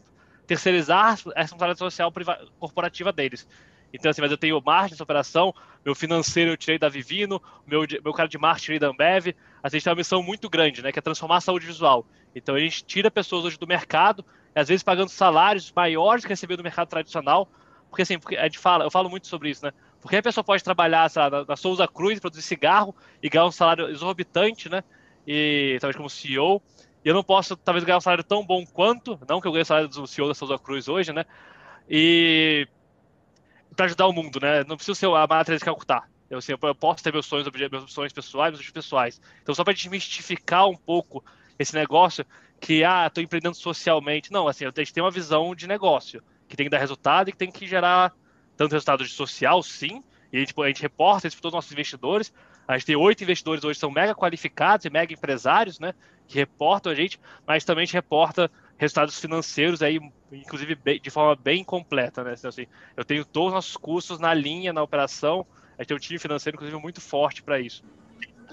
[0.47, 2.12] terceirizar a responsabilidade social
[2.59, 3.47] corporativa deles.
[3.93, 5.55] Então, assim, mas eu tenho margem dessa operação,
[5.85, 9.35] meu financeiro eu tirei da Vivino, meu, meu cara de marketing tirei da Ambev.
[9.62, 12.07] A gente tem uma missão muito grande, né, que é transformar a saúde visual.
[12.35, 16.57] Então, a gente tira pessoas hoje do mercado, às vezes pagando salários maiores que receber
[16.57, 17.49] do mercado tradicional,
[17.89, 19.73] porque assim, porque a gente fala, eu falo muito sobre isso, né?
[20.01, 23.51] Porque a pessoa pode trabalhar lá, na, na Souza Cruz, produzir cigarro e ganhar um
[23.51, 24.82] salário exorbitante, né?
[25.26, 26.62] E talvez como CEO,
[27.05, 29.62] e eu não posso talvez ganhar um salário tão bom quanto, não que eu ganhe
[29.62, 31.24] o salário do CEO da Souza Cruz hoje, né?
[31.88, 32.66] E
[33.74, 34.64] para ajudar o mundo, né?
[34.64, 36.05] Não preciso ser a matriz Calcutá.
[36.30, 39.20] Eu, assim, eu posso ter meus sonhos, meus sonhos pessoais, meus sonhos pessoais.
[39.42, 41.24] Então, só para desmistificar um pouco
[41.59, 42.24] esse negócio
[42.61, 44.30] que, ah, estou empreendendo socialmente.
[44.30, 47.32] Não, assim, a gente tem uma visão de negócio que tem que dar resultado e
[47.32, 48.12] que tem que gerar
[48.59, 50.03] tanto resultado de social, sim,
[50.33, 52.33] e a gente, a gente reporta isso para todos os nossos investidores.
[52.67, 55.95] A gente tem oito investidores hoje, são mega qualificados e mega empresários, né,
[56.27, 59.99] que reportam a gente, mas também a gente reporta resultados financeiros aí,
[60.31, 62.35] inclusive de forma bem completa, né?
[62.37, 65.47] Então, assim, eu tenho todos os nossos custos na linha, na operação,
[65.79, 67.83] a gente tem um time financeiro, inclusive, muito forte para isso.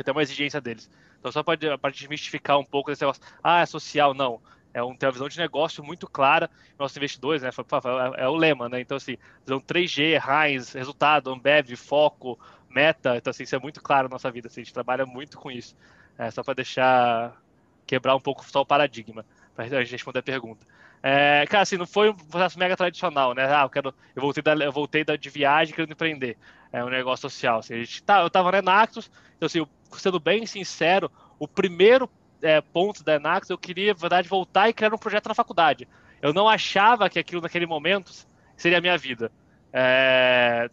[0.04, 0.90] Tem uma exigência deles.
[1.20, 4.40] Então, só para desmistificar um pouco desse negócio, ah, é social, não.
[4.76, 6.50] É um, tem uma visão de negócio muito clara.
[6.78, 7.50] Nossos investidores, né?
[7.50, 8.82] É, é o lema, né?
[8.82, 12.38] Então, assim, visão 3G, Heinz, resultado, Ambev, foco,
[12.70, 13.16] meta.
[13.16, 14.50] Então, assim, isso é muito claro na nossa vida.
[14.50, 15.78] Assim, a gente trabalha muito com isso.
[16.18, 17.42] É, só para deixar
[17.88, 20.68] quebrar um pouco só o paradigma para gente responder a pergunta.
[21.02, 23.46] É, cara, assim, não foi um processo mega tradicional, né?
[23.46, 26.38] Ah, eu, quero, eu voltei, da, eu voltei da, de viagem querendo empreender.
[26.74, 27.60] É um negócio social.
[27.60, 31.10] Assim, a gente tá, eu estava na Enactus, então, assim, sendo bem sincero,
[31.40, 32.10] o primeiro
[32.46, 35.88] é, ponto da Enactus, eu queria, na verdade, voltar e criar um projeto na faculdade.
[36.22, 38.12] Eu não achava que aquilo, naquele momento,
[38.56, 39.32] seria a minha vida.
[39.74, 40.70] É,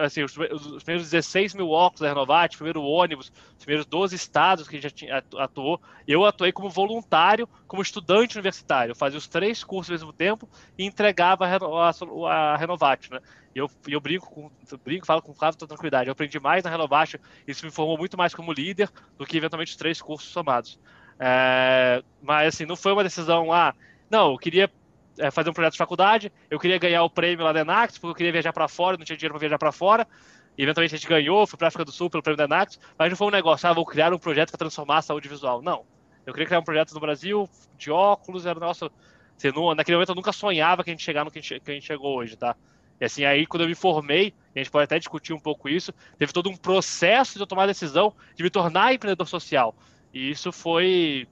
[0.00, 4.16] assim, os, os, primeiros 16 mil óculos da Renovate, o primeiro ônibus, os primeiros 12
[4.16, 8.92] estados que a gente já atuou, eu atuei como voluntário, como estudante universitário.
[8.92, 13.20] Eu fazia os três cursos ao mesmo tempo e entregava a, a, a Renovate, né?
[13.54, 14.50] E eu, eu brinco, com,
[14.84, 16.08] brinco, falo com toda tranquilidade.
[16.08, 19.72] Eu aprendi mais na Renovate, isso me formou muito mais como líder do que eventualmente
[19.72, 20.78] os três cursos somados.
[21.22, 23.74] É, mas assim, não foi uma decisão, ah,
[24.08, 24.70] não, eu queria
[25.18, 28.12] é, fazer um projeto de faculdade, eu queria ganhar o prêmio lá da Enact, porque
[28.12, 30.08] eu queria viajar para fora, não tinha dinheiro para viajar para fora.
[30.56, 33.10] E eventualmente a gente ganhou, fui para África do Sul pelo prêmio da Enact, mas
[33.10, 35.62] não foi um negócio, ah, vou criar um projeto para transformar a saúde visual.
[35.62, 35.84] Não.
[36.26, 38.90] Eu queria criar um projeto no Brasil de óculos, era o nosso.
[39.36, 41.60] Assim, no, naquele momento eu nunca sonhava que a gente chegar no que a gente,
[41.60, 42.56] que a gente chegou hoje, tá?
[43.00, 45.94] E assim, aí quando eu me formei, a gente pode até discutir um pouco isso,
[46.18, 49.74] teve todo um processo de eu tomar a decisão de me tornar empreendedor social.
[50.12, 51.28] E isso foi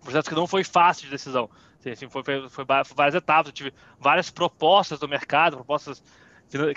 [0.00, 1.48] um processo que não foi fácil de decisão.
[1.90, 6.02] Assim, foi, foi, foi, várias etapas, eu tive várias propostas do mercado, propostas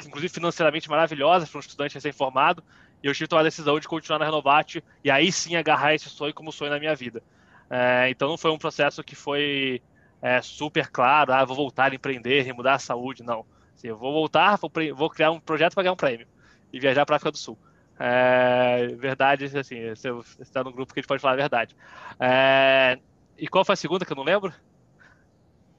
[0.05, 2.63] inclusive financeiramente maravilhosas para um estudante recém-formado,
[3.01, 5.93] e eu tive que tomar a decisão de continuar na Renovate e aí sim agarrar
[5.93, 7.23] esse sonho como sonho na minha vida.
[7.69, 9.81] É, então não foi um processo que foi
[10.21, 13.45] é, super claro, ah, vou voltar a empreender e mudar a saúde, não.
[13.75, 16.27] Assim, eu vou voltar, vou, vou criar um projeto para ganhar um prêmio
[16.71, 17.57] e viajar para a África do Sul.
[18.03, 21.75] É, verdade, assim, você está no grupo que a gente pode falar a verdade.
[22.19, 22.97] É,
[23.37, 24.51] e qual foi a segunda que eu não lembro?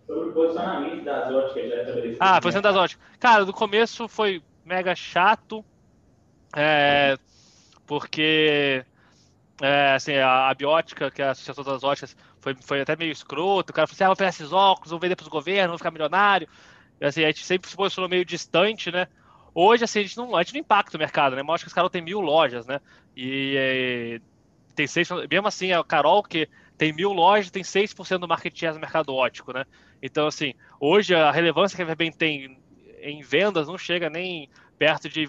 [0.07, 2.19] Sobre o posicionamento das óticas já estabelecidas.
[2.21, 3.07] Ah, posicionamento das óticas.
[3.19, 5.65] Cara, no começo foi mega chato,
[6.55, 7.17] é,
[7.87, 8.85] porque
[9.61, 13.11] é, assim, a, a, biótica, que é a Associação das Óticas, foi, foi até meio
[13.11, 13.73] escroto.
[13.73, 15.79] O cara falou assim: ah, vou pegar esses óculos, vou vender para os governos, vou
[15.79, 16.49] ficar milionário.
[17.01, 19.09] E, assim, a gente sempre se posicionou meio distante, né?
[19.55, 21.43] Hoje, assim, a gente não, a gente não impacta o mercado, né?
[21.43, 22.81] Mostra que os caras têm mil lojas, né?
[23.17, 24.21] E, e
[24.75, 25.09] tem seis.
[25.31, 26.49] Mesmo assim, a Carol, que
[26.79, 29.65] tem mil lojas, tem 6% do market share no mercado ótico, né?
[30.03, 32.59] Então, assim, hoje a relevância que a Verben tem
[33.01, 34.49] em vendas não chega nem
[34.79, 35.29] perto de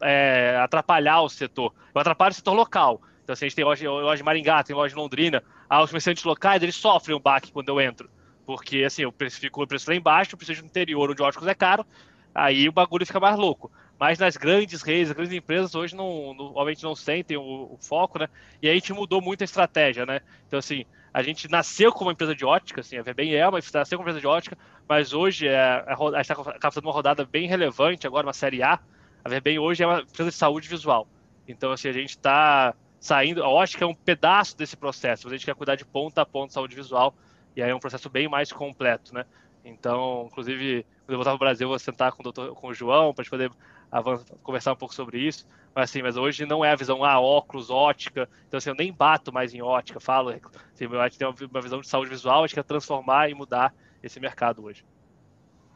[0.00, 1.72] é, atrapalhar o setor.
[1.94, 3.02] Eu atrapalho o setor local.
[3.22, 5.44] Então, assim, a gente tem loja, loja de Maringá, tem loja de Londrina.
[5.68, 8.10] Ah, os comerciantes locais, eles sofrem um baque quando eu entro.
[8.44, 11.24] Porque, assim, o preço fica o preço lá embaixo, o preço no interior, onde o
[11.24, 11.86] óticos é caro,
[12.34, 13.70] aí o bagulho fica mais louco.
[13.98, 17.78] Mas nas grandes redes, as grandes empresas hoje não, não obviamente não sentem o, o,
[17.78, 18.28] foco, né?
[18.62, 20.20] E aí a gente mudou muito a estratégia, né?
[20.46, 23.58] Então, assim, a gente nasceu como uma empresa de ótica, assim, a VBem é uma,
[23.74, 24.56] nasceu como empresa de ótica,
[24.88, 28.62] mas hoje é, a, a gente está captando uma rodada bem relevante, agora uma série
[28.62, 28.80] A.
[29.22, 31.06] A VBem hoje é uma empresa de saúde visual.
[31.46, 35.36] Então, assim, a gente está saindo, a ótica é um pedaço desse processo, mas a
[35.36, 37.14] gente quer cuidar de ponta a ponta de saúde visual,
[37.54, 39.26] e aí é um processo bem mais completo, né?
[39.64, 42.68] Então, inclusive, quando eu voltar para o Brasil, eu vou sentar com o, doutor, com
[42.68, 43.50] o João para poder
[43.90, 45.44] avançar, conversar um pouco sobre isso.
[45.74, 48.28] Mas assim, mas hoje não é a visão, ah, óculos, ótica.
[48.46, 50.30] Então, assim, eu nem bato mais em ótica, falo.
[50.30, 53.34] Assim, eu acho que tem uma visão de saúde visual, acho que é transformar e
[53.34, 54.84] mudar esse mercado hoje.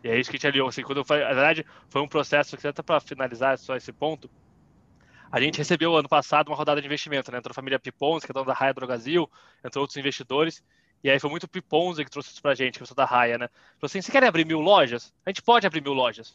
[0.05, 0.69] E é isso que a gente aliou.
[0.69, 4.31] Assim, quando eu, na verdade, foi um processo que, até para finalizar só esse ponto,
[5.33, 7.39] a gente recebeu ano passado uma rodada de investimento, né?
[7.39, 9.29] Entrou a família Pipons, que é dona da Raia Drogazil,
[9.65, 10.63] entrou outros investidores.
[11.05, 13.37] E aí foi muito Piponza que trouxe isso pra gente, que eu sou da Raia,
[13.37, 13.49] né?
[13.79, 15.13] Falou assim, você quer abrir mil lojas?
[15.27, 16.35] A gente pode abrir mil lojas.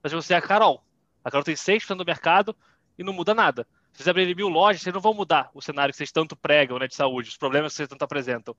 [0.00, 0.80] Mas você é a Carol.
[1.24, 2.54] A Carol tem 6% do mercado
[2.96, 3.66] e não muda nada.
[3.92, 6.78] Se vocês abrirem mil lojas, vocês não vão mudar o cenário que vocês tanto pregam,
[6.78, 8.54] né, de saúde, os problemas que vocês tanto apresentam.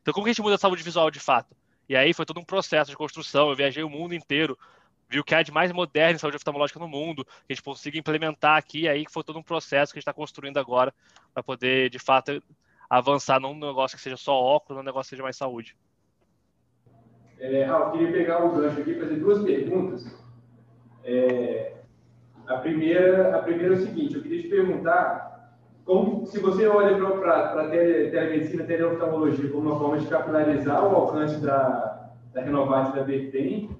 [0.00, 1.56] Então, como que a gente muda a saúde visual de fato?
[1.88, 3.50] E aí foi todo um processo de construção.
[3.50, 4.56] Eu viajei o mundo inteiro,
[5.08, 7.62] vi o que há de mais moderno em saúde oftalmológica no mundo, que a gente
[7.64, 8.88] consiga implementar aqui.
[8.88, 10.94] Aí foi todo um processo que a gente está construindo agora
[11.34, 12.40] para poder, de fato,
[12.92, 15.74] avançar num negócio que seja só óculos, num negócio que seja mais saúde.
[17.40, 20.04] É, Raul, queria pegar o gancho aqui e fazer duas perguntas.
[21.02, 21.72] É,
[22.46, 26.94] a, primeira, a primeira é o seguinte, eu queria te perguntar como, se você olha
[27.18, 32.94] para a tele, telemedicina, teleoftalmologia como uma forma de capilarizar o alcance da, da Renovate
[32.94, 33.70] da Vertem,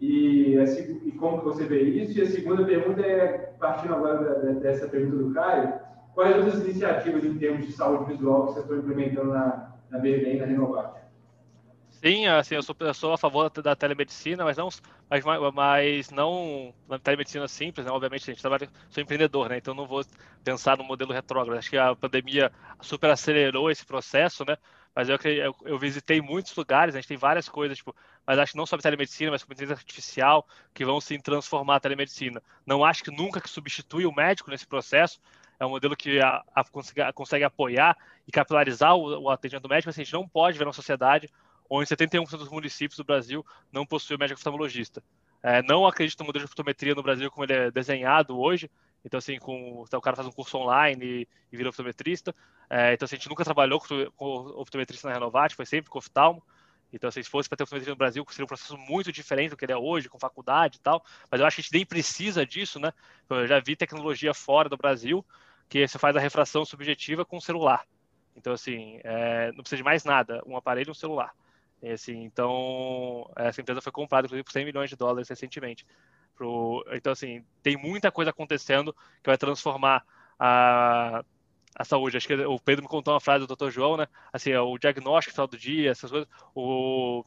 [0.00, 0.56] e,
[1.04, 2.18] e como que você vê isso?
[2.18, 5.85] E a segunda pergunta é, partindo agora dessa pergunta do Caio,
[6.16, 10.38] quais outras iniciativas em termos de saúde visual que você está implementando na, na e
[10.38, 11.00] na Renovate?
[12.02, 14.68] Sim, assim, eu sou, eu sou a favor da telemedicina, mas não,
[15.10, 17.92] mas, mas não na telemedicina simples, né?
[17.92, 19.58] Obviamente, a gente trabalha, sou empreendedor, né?
[19.58, 20.04] Então não vou
[20.44, 21.58] pensar no modelo retrógrado.
[21.58, 24.56] Acho que a pandemia super acelerou esse processo, né?
[24.94, 27.94] Mas eu, eu, eu visitei muitos lugares, a gente tem várias coisas, tipo,
[28.26, 32.42] mas acho que não só telemedicina, mas inteligência artificial, que vão se transformar a telemedicina.
[32.64, 35.20] Não acho que nunca que substitui o médico nesse processo,
[35.58, 37.96] é um modelo que a, a, consegue, consegue, apoiar
[38.26, 41.30] e capilarizar o, o atendimento médico, mas a gente não pode ver na sociedade
[41.68, 45.02] onde 71% dos municípios do Brasil não possuem médico oftalmologista.
[45.42, 48.70] É, não acredito no modelo de optometria no Brasil como ele é desenhado hoje.
[49.04, 52.34] Então, assim, com, então, o cara faz um curso online e, e vira optometrista.
[52.68, 54.26] É, então, assim, a gente nunca trabalhou com, com
[54.60, 56.42] optometrista na Renovate, foi sempre com oftalmo.
[56.96, 59.56] Então, assim, se fosse para ter optometria no Brasil, seria um processo muito diferente do
[59.56, 61.04] que ele é hoje, com faculdade e tal.
[61.30, 62.92] Mas eu acho que a gente nem precisa disso, né?
[63.28, 65.24] Eu já vi tecnologia fora do Brasil
[65.68, 67.86] que você faz a refração subjetiva com o celular.
[68.34, 71.34] Então, assim, é, não precisa de mais nada, um aparelho e um celular.
[71.82, 75.86] E, assim, então, essa empresa foi comprada, inclusive, por 100 milhões de dólares recentemente.
[76.34, 78.92] Pro, então, assim, tem muita coisa acontecendo
[79.22, 80.04] que vai transformar
[80.38, 81.24] a,
[81.76, 82.16] a saúde.
[82.16, 83.70] Acho que o Pedro me contou uma frase do Dr.
[83.70, 84.08] João, né?
[84.32, 87.22] Assim, é o diagnóstico no final do dia, essas coisas, o,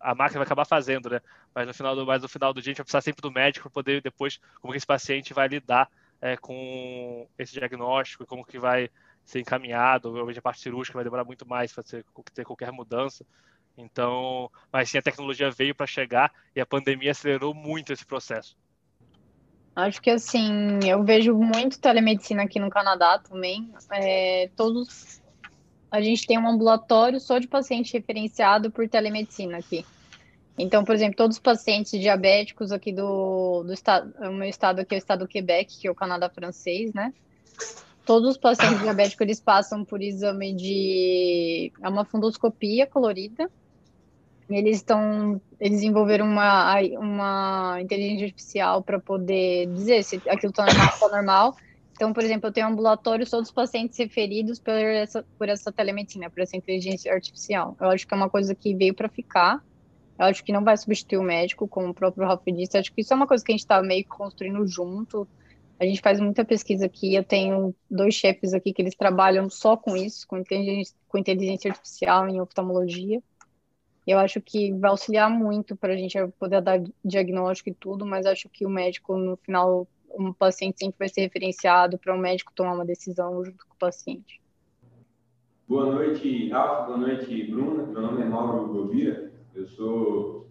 [0.00, 1.20] a máquina vai acabar fazendo, né?
[1.54, 3.32] Mas no final do, mas no final do dia a gente vai precisar sempre do
[3.32, 5.90] médico para poder depois, como que esse paciente vai lidar
[6.20, 8.88] é, com esse diagnóstico, como que vai
[9.24, 13.26] ser encaminhado, obviamente a parte cirúrgica vai demorar muito mais para ter qualquer mudança.
[13.76, 18.56] Então, mas sim, a tecnologia veio para chegar e a pandemia acelerou muito esse processo.
[19.78, 23.70] Acho que assim, eu vejo muito telemedicina aqui no Canadá também.
[23.92, 25.22] É, todos.
[25.88, 29.86] A gente tem um ambulatório só de paciente referenciado por telemedicina aqui.
[30.58, 34.96] Então, por exemplo, todos os pacientes diabéticos aqui do, do estado, o meu estado aqui
[34.96, 37.14] é o estado do Quebec, que é o Canadá francês, né?
[38.04, 41.72] Todos os pacientes diabéticos, eles passam por exame de...
[41.80, 43.48] É uma fundoscopia colorida,
[44.48, 50.88] eles estão eles desenvolveram uma, uma inteligência artificial para poder dizer se aquilo está normal,
[50.88, 51.56] está normal.
[51.92, 55.72] Então, por exemplo, eu tenho um ambulatório todos os pacientes referidos por essa, por essa
[55.72, 57.76] telemedicina, por essa inteligência artificial.
[57.80, 59.60] Eu acho que é uma coisa que veio para ficar.
[60.16, 62.78] Eu acho que não vai substituir o médico, como o próprio Ralph disse.
[62.78, 65.26] Acho que isso é uma coisa que a gente está meio construindo junto.
[65.80, 67.16] A gente faz muita pesquisa aqui.
[67.16, 71.68] Eu tenho dois chefes aqui que eles trabalham só com isso, com inteligência, com inteligência
[71.68, 73.20] artificial em oftalmologia.
[74.08, 78.24] Eu acho que vai auxiliar muito para a gente poder dar diagnóstico e tudo, mas
[78.24, 79.86] acho que o médico, no final,
[80.18, 83.74] um paciente sempre vai ser referenciado para o um médico tomar uma decisão junto com
[83.74, 84.40] o paciente.
[85.68, 86.86] Boa noite, Ralf.
[86.86, 87.82] Boa noite, Bruna.
[87.82, 89.30] Meu nome é Mauro Govira.
[89.54, 90.46] Eu sou,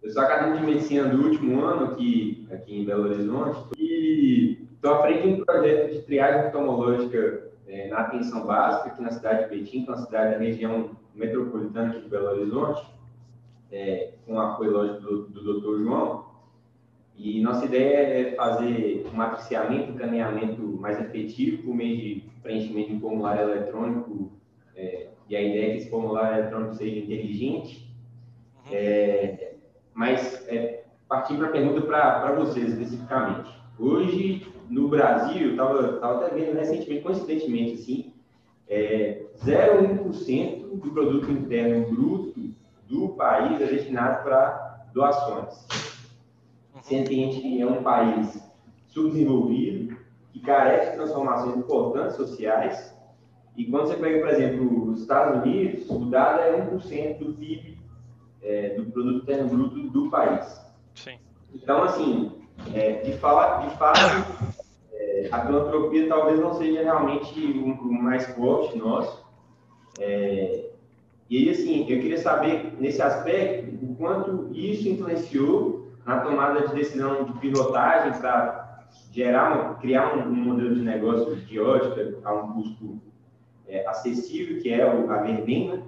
[0.00, 4.92] eu sou acadêmico de medicina do último ano aqui, aqui em Belo Horizonte e estou
[4.92, 9.48] à frente de um projeto de triagem oftalmológica é, na atenção básica aqui na cidade
[9.48, 12.82] de Betim, que é uma cidade da região metropolitana aqui de Belo Horizonte,
[13.70, 15.82] é, com o apoio, lógico, do, do Dr.
[15.82, 16.24] João.
[17.16, 22.94] E nossa ideia é fazer um matriciamento, encaminhamento mais efetivo por meio de preenchimento de
[22.96, 24.32] um formulário eletrônico.
[24.76, 27.88] É, e a ideia é que esse formulário eletrônico seja inteligente.
[28.66, 28.72] Uhum.
[28.72, 29.54] É,
[29.94, 33.54] mas, é, partindo para a pergunta para vocês especificamente.
[33.78, 38.12] Hoje, no Brasil, estava até vendo recentemente, coincidentemente, assim,
[38.68, 42.54] é, 0,1% do produto interno bruto
[42.88, 45.66] do país é destinado para doações.
[46.82, 48.42] Sendo que a gente é um país
[48.88, 49.96] subdesenvolvido,
[50.32, 52.94] que carece de transformações importantes sociais,
[53.56, 57.78] e quando você pega, por exemplo, os Estados Unidos, o dado é 1% do PIB,
[58.42, 60.60] é, do Produto Interno Bruto do país.
[60.94, 61.18] Sim.
[61.54, 62.32] Então, assim,
[62.74, 63.98] é, de, fala, de fato,
[64.92, 69.23] é, a filantropia talvez não seja realmente o, o mais forte nosso.
[70.00, 70.70] É,
[71.28, 76.74] e aí, assim, eu queria saber, nesse aspecto, o quanto isso influenciou na tomada de
[76.74, 82.34] decisão de pilotagem para gerar, uma, criar um, um, modelo de negócio de ótica a
[82.34, 83.00] um custo
[83.66, 85.82] é, acessível, que é o, a verbena,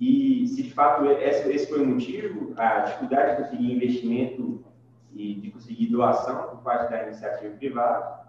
[0.00, 4.64] e se de fato esse, esse foi o motivo, a dificuldade de conseguir investimento
[5.14, 8.24] e de conseguir doação por parte da iniciativa privada.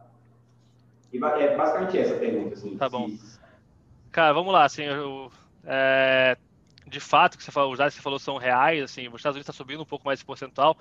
[1.11, 2.53] E é basicamente essa a pergunta.
[2.53, 3.09] Assim, tá bom.
[4.15, 4.63] Cara, vamos lá.
[4.63, 5.29] Assim, eu,
[5.65, 6.37] é,
[6.87, 8.81] de fato, que você falou, os dados que você falou são reais.
[8.81, 10.77] Assim, os Estados Unidos está subindo um pouco mais esse percentual,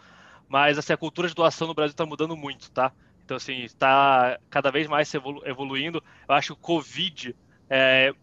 [0.49, 2.93] mas assim, a cultura de doação no Brasil está mudando muito, tá?
[3.25, 6.01] Então, assim, está cada vez mais evolu evoluindo.
[6.29, 7.35] Eu acho que o Covid,
[7.69, 8.15] é,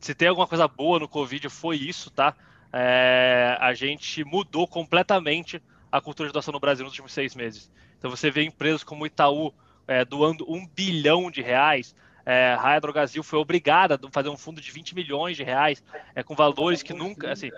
[0.00, 2.32] se tem alguma coisa boa no Covid, foi isso, tá?
[2.72, 7.68] É, a gente mudou completamente a cultura de doação no Brasil nos últimos seis meses.
[7.98, 9.52] Então você vê empresas como Itaú
[9.88, 11.92] é, doando um bilhão de reais.
[12.26, 15.82] É, Raia Drogasil foi obrigada a fazer um fundo de 20 milhões de reais,
[16.14, 17.50] é, com valores que nunca, assim,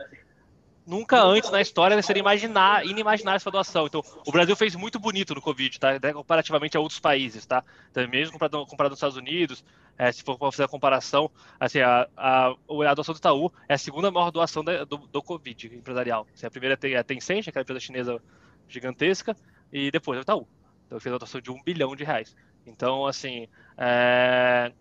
[0.87, 3.87] nunca antes na história seria imaginar, inimaginável essa doação.
[3.87, 6.13] Então, o Brasil fez muito bonito no Covid, tá?
[6.13, 7.65] comparativamente a outros países, tá?
[7.91, 9.65] Então, mesmo comparado, comparado aos Estados Unidos,
[9.99, 12.55] é, se for fazer a comparação, assim, a, a,
[12.89, 16.27] a, doação do Itaú é a segunda maior doação da, do, do Covid empresarial.
[16.33, 18.23] Assim, a primeira é a Tencent, aquela empresa chinesa
[18.69, 19.37] gigantesca,
[19.73, 20.47] e depois é o Itaú.
[20.87, 22.37] Então, fez a doação de um bilhão de reais.
[22.67, 23.49] Então, assim,
[23.79, 24.73] é,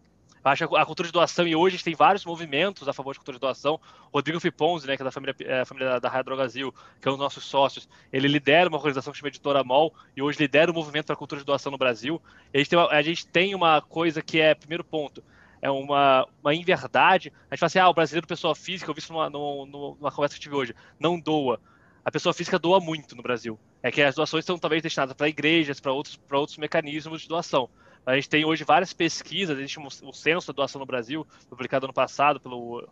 [0.43, 3.13] acho que a cultura de doação, e hoje a gente tem vários movimentos a favor
[3.13, 3.79] de cultura de doação.
[4.13, 7.15] Rodrigo Fiponzi, né, que é da família, é, família da Raia Drogazil, que é um
[7.15, 10.73] dos nossos sócios, ele lidera uma organização que chama Editora MOL, e hoje lidera o
[10.73, 12.21] movimento para a cultura de doação no Brasil.
[12.53, 15.23] A gente, uma, a gente, tem uma, coisa que é, primeiro ponto,
[15.61, 17.33] é uma, uma inverdade.
[17.49, 20.11] A gente fala assim, ah, o brasileiro, pessoa física, eu vi isso numa, numa, numa
[20.11, 21.59] conversa que tive hoje, não doa.
[22.05, 23.59] A pessoa física doa muito no Brasil.
[23.81, 27.67] É que as doações são talvez destinadas para igrejas, para outros, outros mecanismos de doação.
[28.05, 31.87] A gente tem hoje várias pesquisas, existe um, um censo da doação no Brasil, publicado
[31.87, 32.87] ano passado pelo,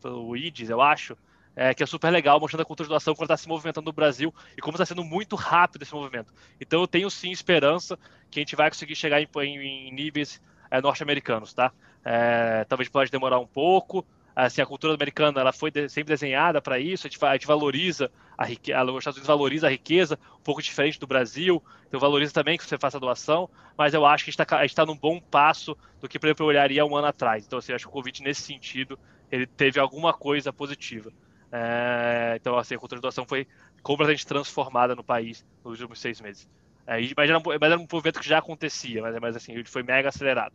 [0.00, 1.14] pelo IDES, eu acho,
[1.54, 3.92] é, que é super legal, mostrando a cultura de doação quando está se movimentando no
[3.92, 6.32] Brasil e como está sendo muito rápido esse movimento.
[6.58, 7.98] Então eu tenho sim esperança
[8.30, 10.40] que a gente vai conseguir chegar em, em, em níveis
[10.70, 11.70] é, norte-americanos, tá?
[12.02, 14.06] É, talvez pode demorar um pouco,
[14.46, 17.46] assim, a cultura americana ela foi de, sempre desenhada para isso, a gente, a gente,
[17.46, 21.98] valoriza a riqueza, os Estados Unidos valoriza a riqueza, um pouco diferente do Brasil, então
[21.98, 24.96] valoriza também que você faça doação, mas eu acho que a gente está tá num
[24.96, 27.44] bom passo do que, por exemplo, eu olharia um ano atrás.
[27.44, 28.96] Então, assim, acho que o Covid, nesse sentido,
[29.30, 31.12] ele teve alguma coisa positiva.
[31.50, 33.44] É, então, assim, a cultura de doação foi
[33.82, 36.48] completamente transformada no país nos últimos seis meses.
[36.86, 39.64] É, mas, era um, mas, era um, movimento que já acontecia, mas, mas assim, ele
[39.64, 40.54] foi mega acelerado.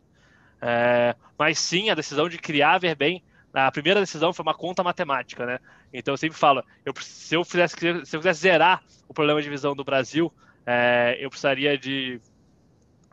[0.62, 3.22] É, mas sim, a decisão de criar a Verbem
[3.54, 5.60] a primeira decisão foi uma conta matemática, né?
[5.92, 9.48] Então eu sempre falo, eu, se, eu fizesse, se eu quisesse zerar o problema de
[9.48, 10.32] visão do Brasil,
[10.66, 12.20] é, eu precisaria de.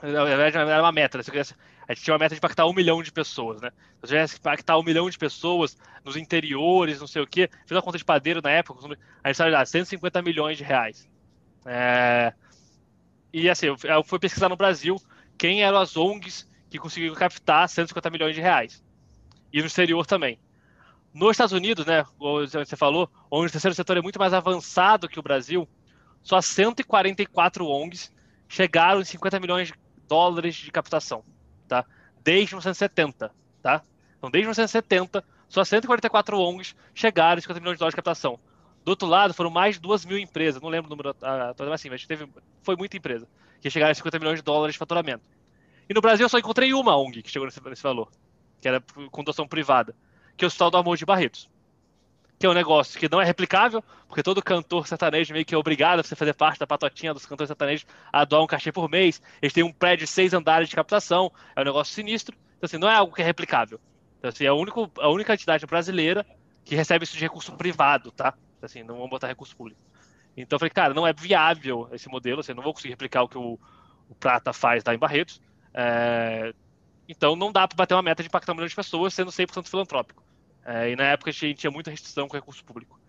[0.02, 1.24] Na verdade, era uma meta, né?
[1.24, 1.56] Se eu quisesse,
[1.88, 3.70] a gente tinha uma meta de impactar um milhão de pessoas, né?
[3.70, 7.72] Se eu tivesse impactar um milhão de pessoas nos interiores, não sei o quê, fiz
[7.72, 11.08] uma conta de padeiro na época, a gente precisava de 150 milhões de reais.
[11.68, 12.34] É,
[13.32, 14.96] e assim, eu fui pesquisar no Brasil
[15.38, 18.84] quem eram as ONGs que conseguiram captar 150 milhões de reais
[19.52, 20.40] e no exterior também.
[21.14, 25.10] Nos Estados Unidos, né, como você falou, onde o terceiro setor é muito mais avançado
[25.10, 25.68] que o Brasil,
[26.22, 28.12] só 144 ONGs
[28.48, 29.74] chegaram em 50 milhões de
[30.08, 31.24] dólares de captação,
[31.68, 31.86] tá?
[32.24, 33.84] Desde 1970, tá?
[34.18, 38.40] Então, desde 1970, só 144 ONGs chegaram em 50 milhões de dólares de captação.
[38.86, 41.72] Do outro lado, foram mais de 2 mil empresas, não lembro o número atual, mas
[41.72, 42.28] assim, mas teve,
[42.64, 43.28] foi muita empresa,
[43.60, 45.24] que chegaram em 50 milhões de dólares de faturamento.
[45.90, 48.10] E no Brasil eu só encontrei uma ONG que chegou nesse, nesse valor,
[48.62, 49.96] que era com doação privada,
[50.38, 51.50] que é o Hospital do Amor de Barretos.
[52.40, 55.58] Que é um negócio que não é replicável, porque todo cantor sertanejo meio que é
[55.58, 58.90] obrigado a você fazer parte da patotinha dos cantores sertanejos a doar um cachê por
[58.90, 59.22] mês.
[59.42, 62.36] Eles têm um prédio de seis andares de captação, é um negócio sinistro.
[62.58, 63.80] Então, assim, não é algo que é replicável.
[64.18, 66.26] Então, assim, é a, único, a única entidade brasileira
[66.64, 68.34] que recebe isso de recurso privado, tá?
[68.58, 69.82] Então, assim, não vamos botar recurso público.
[70.38, 73.28] Então, eu falei, cara, não é viável esse modelo, assim, não vou conseguir replicar o
[73.28, 73.60] que o,
[74.10, 75.42] o Prata faz lá em Barretos.
[75.74, 76.54] É,
[77.12, 79.68] então não dá para bater uma meta de impactar um milhão de pessoas sendo 100%
[79.68, 80.24] filantrópico.
[80.66, 83.00] É, e na época a gente tinha muita restrição com recurso público.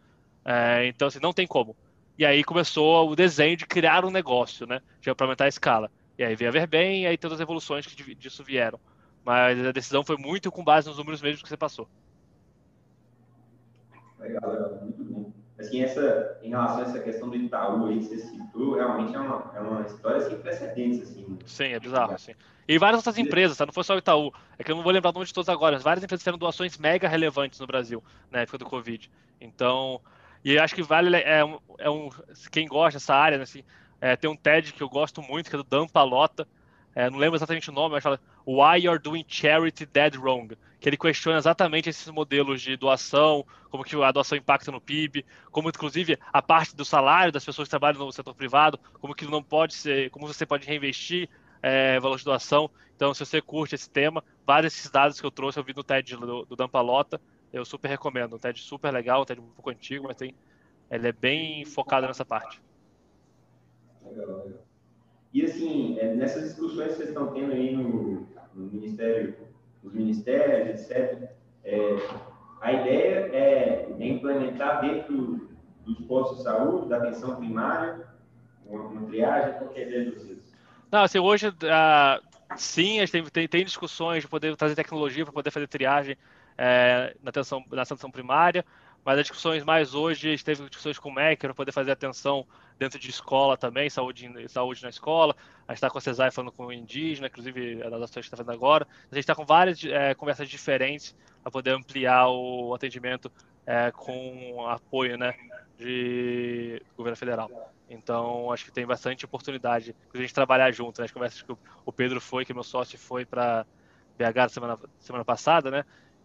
[0.44, 1.76] É, então, assim, não tem como.
[2.18, 4.80] E aí começou o desenho de criar um negócio, né?
[5.00, 5.90] para aumentar a escala.
[6.18, 8.78] E aí veio a Verbem e aí todas as evoluções que disso vieram.
[9.24, 11.88] Mas a decisão foi muito com base nos números mesmos que você passou.
[14.18, 14.78] Legal, legal.
[14.82, 15.01] Muito.
[15.62, 19.18] Assim, essa, em relação a essa questão do Itaú aí que você citou, realmente é
[19.18, 21.38] uma, é uma história sem precedentes, assim.
[21.46, 22.32] Sim, é bizarro, assim.
[22.68, 23.66] E várias outras empresas, tá?
[23.66, 24.32] Não foi só o Itaú.
[24.58, 26.38] É que eu não vou lembrar o nome de todas agora, mas várias empresas fizeram
[26.38, 29.10] doações mega relevantes no Brasil, na época do Covid.
[29.40, 30.00] Então,
[30.44, 32.08] e acho que vale, é um, é um
[32.50, 33.64] quem gosta dessa área, né, assim,
[34.00, 36.46] é, tem um TED que eu gosto muito, que é do Dan Palota,
[36.94, 40.88] é, não lembro exatamente o nome, mas fala Why You're Doing Charity Dead Wrong, que
[40.88, 45.70] ele questiona exatamente esses modelos de doação, como que a doação impacta no PIB, como
[45.70, 49.42] inclusive a parte do salário das pessoas que trabalham no setor privado, como que não
[49.42, 51.28] pode ser, como você pode reinvestir
[51.62, 52.70] é, valor de doação.
[52.94, 55.82] Então, se você curte esse tema, vários desses dados que eu trouxe eu vi no
[55.82, 57.20] TED do, do Dan Palota,
[57.52, 58.36] eu super recomendo.
[58.36, 60.34] Um TED super legal, um TED um pouco antigo, mas tem,
[60.90, 62.60] ele é bem focado nessa parte.
[64.04, 64.71] Legal, legal.
[65.32, 69.34] E assim, é, nessas discussões que vocês estão tendo aí no, no Ministério,
[69.82, 71.30] nos ministérios, etc.,
[71.64, 71.96] é,
[72.60, 75.48] a ideia é, é, implementar dentro
[75.84, 78.06] dos postos de saúde, da atenção primária,
[78.66, 80.12] uma, uma triagem, qual ideia?
[80.90, 82.22] Não, assim, hoje, uh,
[82.56, 86.16] sim, a gente tem, tem, tem discussões de poder trazer tecnologia para poder fazer triagem
[86.56, 88.64] é, na, atenção, na atenção primária,
[89.04, 91.90] mas as discussões mais hoje, a gente teve discussões com o MEC para poder fazer
[91.90, 92.46] atenção
[92.78, 95.34] dentro de escola também, saúde, saúde na escola.
[95.66, 98.36] A gente está com a CESAI falando com o indígena, inclusive das ações que está
[98.36, 98.86] fazendo agora.
[99.10, 103.30] A gente está com várias é, conversas diferentes para poder ampliar o atendimento
[103.66, 105.34] é, com apoio né,
[105.78, 107.50] de governo federal.
[107.90, 111.00] Então, acho que tem bastante oportunidade de a gente trabalhar junto.
[111.00, 111.04] Né?
[111.04, 111.52] As conversas que
[111.84, 113.66] o Pedro foi, que meu sócio foi para
[114.16, 115.84] BH semana, semana passada, né?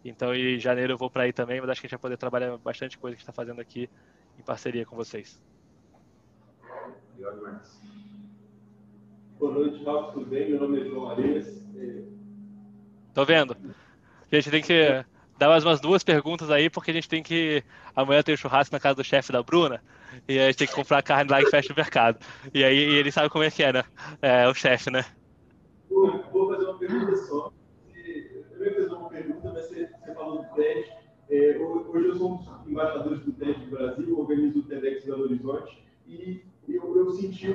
[0.10, 2.18] Então, em janeiro eu vou para aí também, mas acho que a gente vai poder
[2.18, 3.90] trabalhar bastante coisa que está fazendo aqui
[4.40, 5.42] em parceria com vocês.
[9.38, 10.52] Boa noite, Rafa, tudo bem?
[10.52, 11.62] Meu nome é João Areias.
[13.14, 13.58] Tô vendo.
[14.32, 15.04] A gente tem que
[15.38, 17.62] dar mais umas duas perguntas aí, porque a gente tem que.
[17.94, 19.84] Amanhã tem o churrasco na casa do chefe da Bruna,
[20.28, 22.18] e a gente tem que comprar carne lá e fecha o mercado.
[22.54, 23.84] E aí ele sabe como é que é, né?
[24.22, 25.04] É o chefe, né?
[25.90, 27.52] Vou fazer uma pergunta só.
[28.60, 29.72] Eu ia fazer uma pergunta, mas
[30.32, 30.92] do TED.
[31.30, 35.24] É, hoje eu sou um dos embaixadores do TED do Brasil, organizo o TEDx Belo
[35.24, 37.50] Horizonte, e eu, eu senti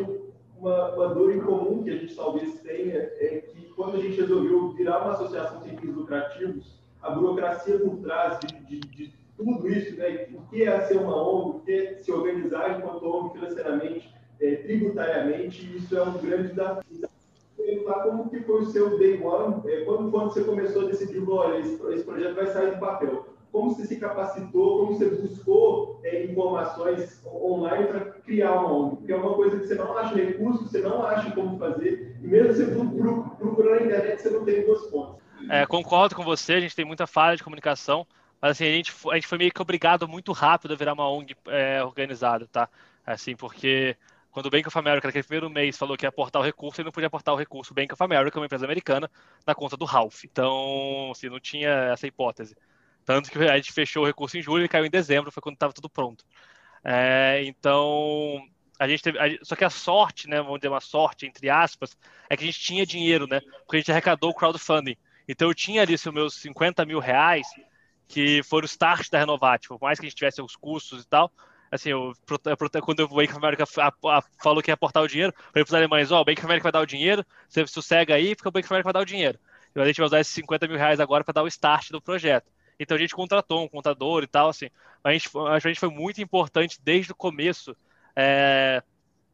[0.59, 4.21] uma, uma, dor em comum que a gente talvez tenha, é que quando a gente
[4.21, 9.69] resolveu virar uma associação sem fins lucrativos, a burocracia por trás de, de, de tudo
[9.69, 13.33] isso, né, o que é ser uma ONG, o que é se organizar enquanto ONG
[13.33, 17.12] financeiramente, é, tributariamente, isso é um grande desafio.
[17.75, 21.23] Perguntar como que foi o seu day one, é, quando, quando você começou a decidir,
[21.29, 26.01] olha, esse, esse projeto vai sair do papel como você se capacitou, como você buscou
[26.03, 30.15] é, informações online para criar uma ONG, porque é uma coisa que você não acha
[30.15, 32.67] recurso, você não acha como fazer, e mesmo você
[33.39, 35.23] procurando na internet, você não tem duas fontes.
[35.51, 38.07] É, concordo com você, a gente tem muita falha de comunicação,
[38.41, 41.11] mas assim, a gente, a gente foi meio que obrigado muito rápido a virar uma
[41.11, 42.71] ONG é, organizada, tá?
[43.05, 43.97] Assim, porque
[44.33, 46.87] quando o Bank of America, naquele primeiro mês, falou que ia aportar o recurso, ele
[46.87, 47.73] não podia aportar o recurso.
[47.73, 49.11] O Bank of America é uma empresa americana
[49.47, 50.25] na conta do Ralph.
[50.25, 52.57] Então, assim, não tinha essa hipótese.
[53.05, 55.55] Tanto que a gente fechou o recurso em julho e caiu em dezembro, foi quando
[55.55, 56.25] estava tudo pronto.
[56.83, 58.43] É, então,
[58.79, 59.19] a gente teve.
[59.19, 60.41] A, só que a sorte, né?
[60.41, 61.97] Vamos dizer uma sorte, entre aspas,
[62.29, 63.41] é que a gente tinha dinheiro, né?
[63.65, 64.97] Porque a gente arrecadou o crowdfunding.
[65.29, 67.47] Então eu tinha ali os meus 50 mil reais,
[68.09, 71.09] que foram o start da Renovate, por mais que a gente tivesse os custos e
[71.09, 71.31] tal.
[71.73, 72.13] Assim, eu,
[72.85, 76.13] quando o Bank of America falou que ia aportar o dinheiro, falei para os alemães:
[76.13, 78.53] Ó, oh, o Bank of America vai dar o dinheiro, você sossega aí, porque o
[78.53, 79.39] Bank of America vai dar o dinheiro.
[79.75, 82.03] E a gente vai usar esses 50 mil reais agora para dar o start do
[82.03, 82.53] projeto.
[82.79, 84.69] Então a gente contratou um contador e tal, assim.
[85.03, 87.75] A gente, a gente foi muito importante desde o começo
[88.15, 88.83] é,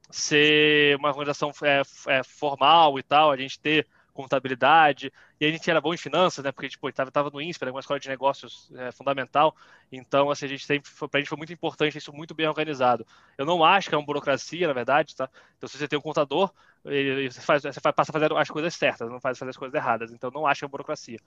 [0.09, 3.85] ser uma organização é, é, formal e tal, a gente ter
[4.23, 7.71] contabilidade, e a gente era bom em finanças, né, porque tipo, estava tava no INSPER,
[7.71, 9.55] uma escola de negócios é, fundamental,
[9.93, 13.07] então assim, a gente sempre, pra gente foi muito importante isso muito bem organizado.
[13.37, 15.31] Eu não acho que é uma burocracia, na verdade, tá?
[15.57, 16.53] Então se você tem um contador,
[16.85, 19.75] ele, você, faz, você passa a fazer as coisas certas, não faz fazer as coisas
[19.75, 21.21] erradas, então não acho que é uma burocracia.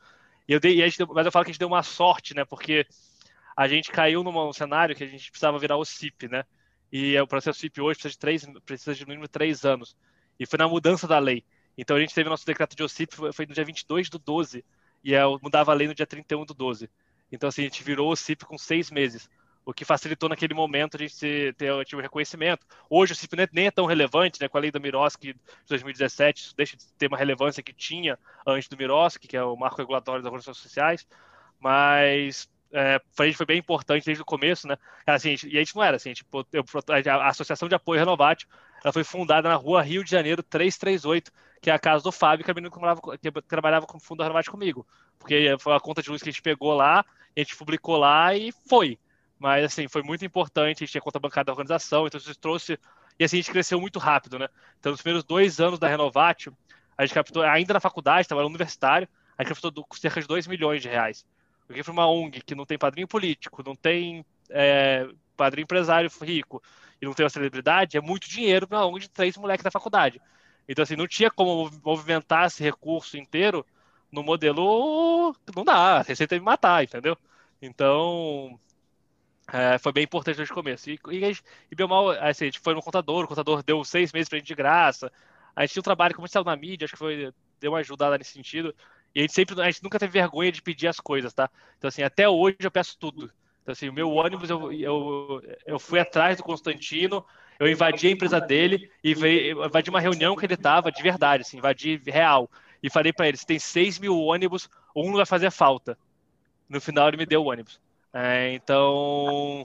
[0.48, 2.44] E eu dei, e gente, mas eu falo que a gente deu uma sorte, né?
[2.44, 2.86] Porque
[3.56, 6.44] a gente caiu num cenário que a gente precisava virar o CIP, né?
[6.92, 9.96] E o processo CIP hoje precisa de, três, precisa de no mínimo três anos.
[10.40, 11.46] E foi na mudança da lei.
[11.78, 14.64] Então a gente teve nosso decreto de OCIP, foi, no dia 22 do 12,
[15.04, 16.90] e é, mudava a lei no dia 31 do 12.
[17.32, 19.30] Então assim, a gente virou o CIP com seis meses
[19.66, 21.16] o que facilitou naquele momento a gente
[21.54, 22.66] ter, tipo, reconhecimento.
[22.90, 26.42] Hoje o CIPNET nem é tão relevante, né, com a lei do Miroski de 2017,
[26.42, 29.78] isso deixa de ter uma relevância que tinha antes do Miroski, que é o marco
[29.78, 31.08] regulatório das organizações sociais,
[31.60, 34.78] mas é, a gente foi bem importante desde o começo, né?
[35.06, 36.64] Assim, e a gente não era assim, tipo, eu,
[37.12, 38.48] a Associação de Apoio Renovate,
[38.84, 42.44] ela foi fundada na rua Rio de Janeiro 338, que é a casa do Fábio,
[42.44, 44.86] que, é que, trabalhava, que trabalhava com Fundo Renovate comigo,
[45.20, 47.06] porque foi a conta de luz que a gente pegou lá,
[47.36, 48.98] a gente publicou lá e foi.
[49.38, 52.78] Mas, assim, foi muito importante, a gente tinha conta bancária da organização, então isso trouxe...
[53.20, 54.48] E, assim, a gente cresceu muito rápido, né?
[54.80, 56.56] Então, nos primeiros dois anos da Renovatio,
[56.98, 59.08] a gente captou, ainda na faculdade, estava no universitário,
[59.38, 61.26] a gente captou cerca de 2 milhões de reais.
[61.66, 66.62] Porque foi uma ONG que não tem padrinho político, não tem é, padrinho empresário rico
[67.02, 70.22] e não tem uma celebridade, é muito dinheiro para ONG de três moleques da faculdade.
[70.68, 73.66] Então, assim, não tinha como movimentar esse recurso inteiro
[74.12, 75.36] no modelo.
[75.56, 77.18] Não dá, a receita me matar, entendeu?
[77.62, 78.60] Então,
[79.52, 80.90] é, foi bem importante desde o começo.
[80.90, 81.38] E, e,
[81.72, 84.38] e bem mal, assim, a gente foi no contador, o contador deu seis meses pra
[84.38, 85.12] gente de graça.
[85.56, 88.32] A gente tinha um trabalho comercial na mídia, acho que foi, deu uma ajudada nesse
[88.32, 88.74] sentido.
[89.14, 91.50] E a gente sempre, a gente nunca teve vergonha de pedir as coisas, tá?
[91.78, 93.32] Então, assim, até hoje eu peço tudo.
[93.72, 97.26] Então, assim, o meu ônibus, eu, eu, eu fui atrás do Constantino,
[97.58, 101.42] eu invadi a empresa dele e veio, invadi uma reunião que ele tava de verdade,
[101.42, 102.50] assim, invadi real.
[102.84, 105.98] E falei para ele: se tem 6 mil ônibus, um não vai fazer falta.
[106.68, 107.80] No final, ele me deu o ônibus.
[108.14, 109.64] É, então.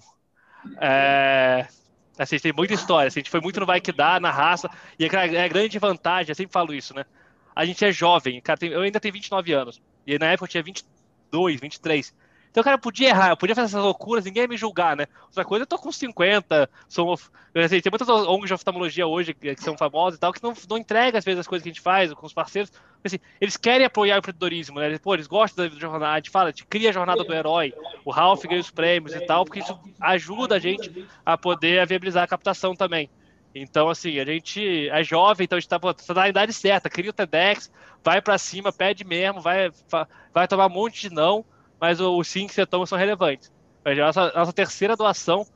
[0.80, 1.66] É,
[2.18, 3.09] assim, tem muita história.
[3.09, 4.70] Assim, a gente foi muito no Vai Que Dá, na raça.
[4.98, 7.04] E é, é a grande vantagem, eu sempre falo isso, né?
[7.54, 8.40] A gente é jovem.
[8.40, 9.80] Cara, tem, eu ainda tenho 29 anos.
[10.07, 12.14] E na época eu tinha 22, 23.
[12.57, 15.07] Então, cara, eu podia errar, eu podia fazer essas loucuras, ninguém ia me julgar, né?
[15.24, 19.54] Outra coisa, eu tô com 50, sou, assim, tem muitas ONGs de oftalmologia hoje que,
[19.59, 21.82] são famosas e tal, que não, não entregam, às vezes, as coisas que a gente
[21.82, 22.72] faz com os parceiros.
[23.04, 24.96] Assim, eles querem apoiar o empreendedorismo, né?
[24.96, 27.74] Pô, eles gostam da jornada, a gente fala, gente cria a jornada do herói,
[28.07, 32.24] o Ralph ganha os prêmios e tal, porque isso ajuda a gente a poder viabilizar
[32.24, 33.11] a captação também.
[33.54, 37.11] Então, assim, a gente é jovem, então a gente tá, tá na idade certa, cria
[37.11, 37.70] o TEDx,
[38.02, 39.70] vai para cima, pede mesmo, vai,
[40.32, 41.44] vai tomar um monte de não,
[41.81, 43.53] mas os sim que você toma são relevantes.
[43.85, 45.47] A nossa, nossa terceira doação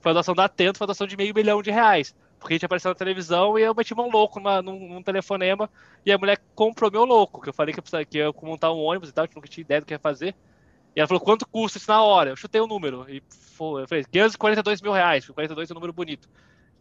[0.00, 2.14] foi a doação da Atento, foi a doação de meio milhão de reais.
[2.38, 5.70] Porque a gente apareceu na televisão e eu meti mão louco numa, num, num, telefonema
[6.04, 8.48] e a mulher comprou meu louco, que eu falei que eu, precisava, que eu ia
[8.48, 10.34] montar um ônibus e tal, que nunca tinha ideia do que ia fazer.
[10.94, 12.30] E ela falou, quanto custa isso na hora?
[12.30, 13.04] Eu chutei o um número.
[13.08, 15.26] E foi, eu falei, 542 mil reais.
[15.26, 16.28] 42 é um número bonito.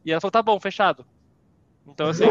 [0.06, 1.06] E ela falou, tá bom, fechado.
[1.86, 2.26] Então, assim,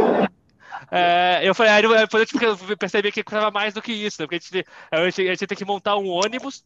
[0.90, 2.28] é, eu falei, aí depois
[2.68, 4.26] eu percebi que custava mais do que isso, né?
[4.26, 6.64] porque a gente, a gente, a gente tem que montar um ônibus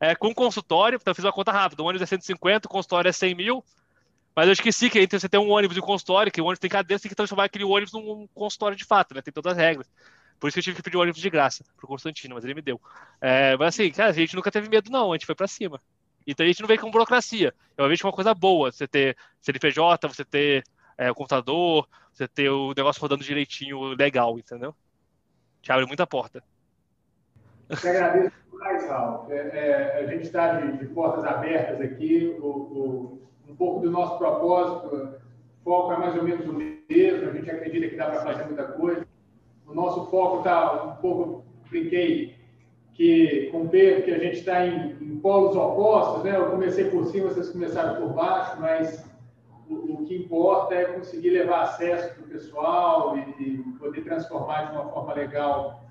[0.00, 3.08] é, com consultório, então eu fiz uma conta rápida, o ônibus é 150, o consultório
[3.08, 3.64] é 100 mil,
[4.34, 6.60] mas eu esqueci que entre você ter um ônibus e um consultório, que o ônibus
[6.60, 9.20] tem cadeira, você tem que transformar aquele ônibus num consultório de fato, né?
[9.20, 9.90] Tem todas as regras.
[10.38, 12.54] Por isso que eu tive que pedir o ônibus de graça pro Constantino, mas ele
[12.54, 12.80] me deu.
[13.20, 15.78] É, mas assim, cara, a gente nunca teve medo, não, a gente foi para cima.
[16.26, 17.52] Então a gente não veio com burocracia.
[17.76, 20.64] Eu vejo uma coisa boa, você ter CNPJ, você ter
[21.00, 24.74] é, o computador, você ter o negócio rodando direitinho, legal, entendeu?
[25.62, 26.44] Te abre muita porta.
[27.70, 29.32] Eu agradeço demais, Raul.
[29.32, 32.36] É, é, a gente está de, de, portas abertas aqui.
[32.38, 37.30] O, o, um pouco do nosso propósito, o foco é mais ou menos o mesmo.
[37.30, 39.06] A gente acredita que dá para fazer muita coisa.
[39.66, 42.36] O nosso foco está um pouco, brinquei,
[42.92, 46.36] que com o Pedro, que a gente está em, em polos opostos, né?
[46.36, 49.09] Eu comecei por cima, vocês começaram por baixo, mas
[49.70, 54.72] o, que importa é conseguir levar acesso para o pessoal e, e, poder transformar de
[54.76, 55.84] uma forma legal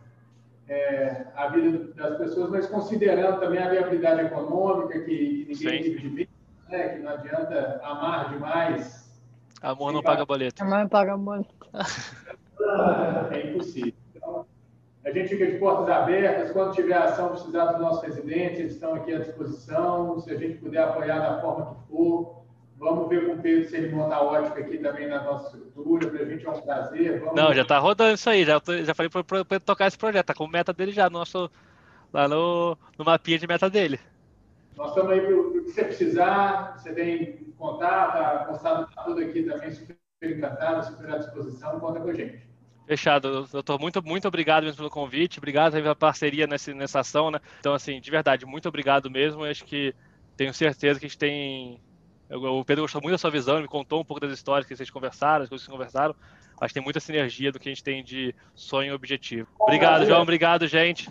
[0.67, 6.01] é, a vida das pessoas, mas considerando também a viabilidade econômica, que, que ninguém vive
[6.01, 6.29] de bem,
[6.69, 9.09] né, que não adianta amar demais.
[9.61, 10.63] Amor não paga boleto.
[10.63, 11.55] Amor não paga boleto.
[13.31, 13.93] É impossível.
[14.13, 14.45] Então,
[15.05, 16.51] a gente fica de portas abertas.
[16.51, 20.19] Quando tiver ação, precisar dos nossos residentes, eles estão aqui à disposição.
[20.19, 22.43] Se a gente puder apoiar da forma que for,
[22.79, 26.09] Vamos ver com o Pedro se ele monta a ótica aqui também na nossa estrutura.
[26.09, 27.19] Para a gente é um prazer.
[27.19, 27.35] Vamos...
[27.35, 28.45] Não, já está rodando isso aí.
[28.45, 30.21] Já, já falei para Pedro tocar esse projeto.
[30.21, 31.51] Está com meta dele já no nosso,
[32.13, 33.99] lá no, no mapinha de meta dele.
[34.77, 36.77] Nós estamos aí para o que você precisar.
[36.77, 41.81] Você tem contato, a constado tudo aqui também, super encantado, super à disposição.
[41.81, 42.47] Conta com a gente.
[42.87, 43.77] Fechado, doutor.
[43.77, 45.37] Muito, muito obrigado mesmo pelo convite.
[45.37, 47.41] Obrigado pela parceria nessa, nessa ação, né?
[47.59, 49.45] Então, assim, de verdade, muito obrigado mesmo.
[49.45, 49.93] Eu acho que
[50.37, 51.81] tenho certeza que a gente tem
[52.29, 54.75] o Pedro gostou muito da sua visão, ele me contou um pouco das histórias que
[54.75, 56.15] vocês conversaram, as coisas que vocês conversaram.
[56.61, 59.47] Acho que tem muita sinergia do que a gente tem de sonho e objetivo.
[59.59, 60.21] Obrigado, João.
[60.21, 61.09] Obrigado, gente.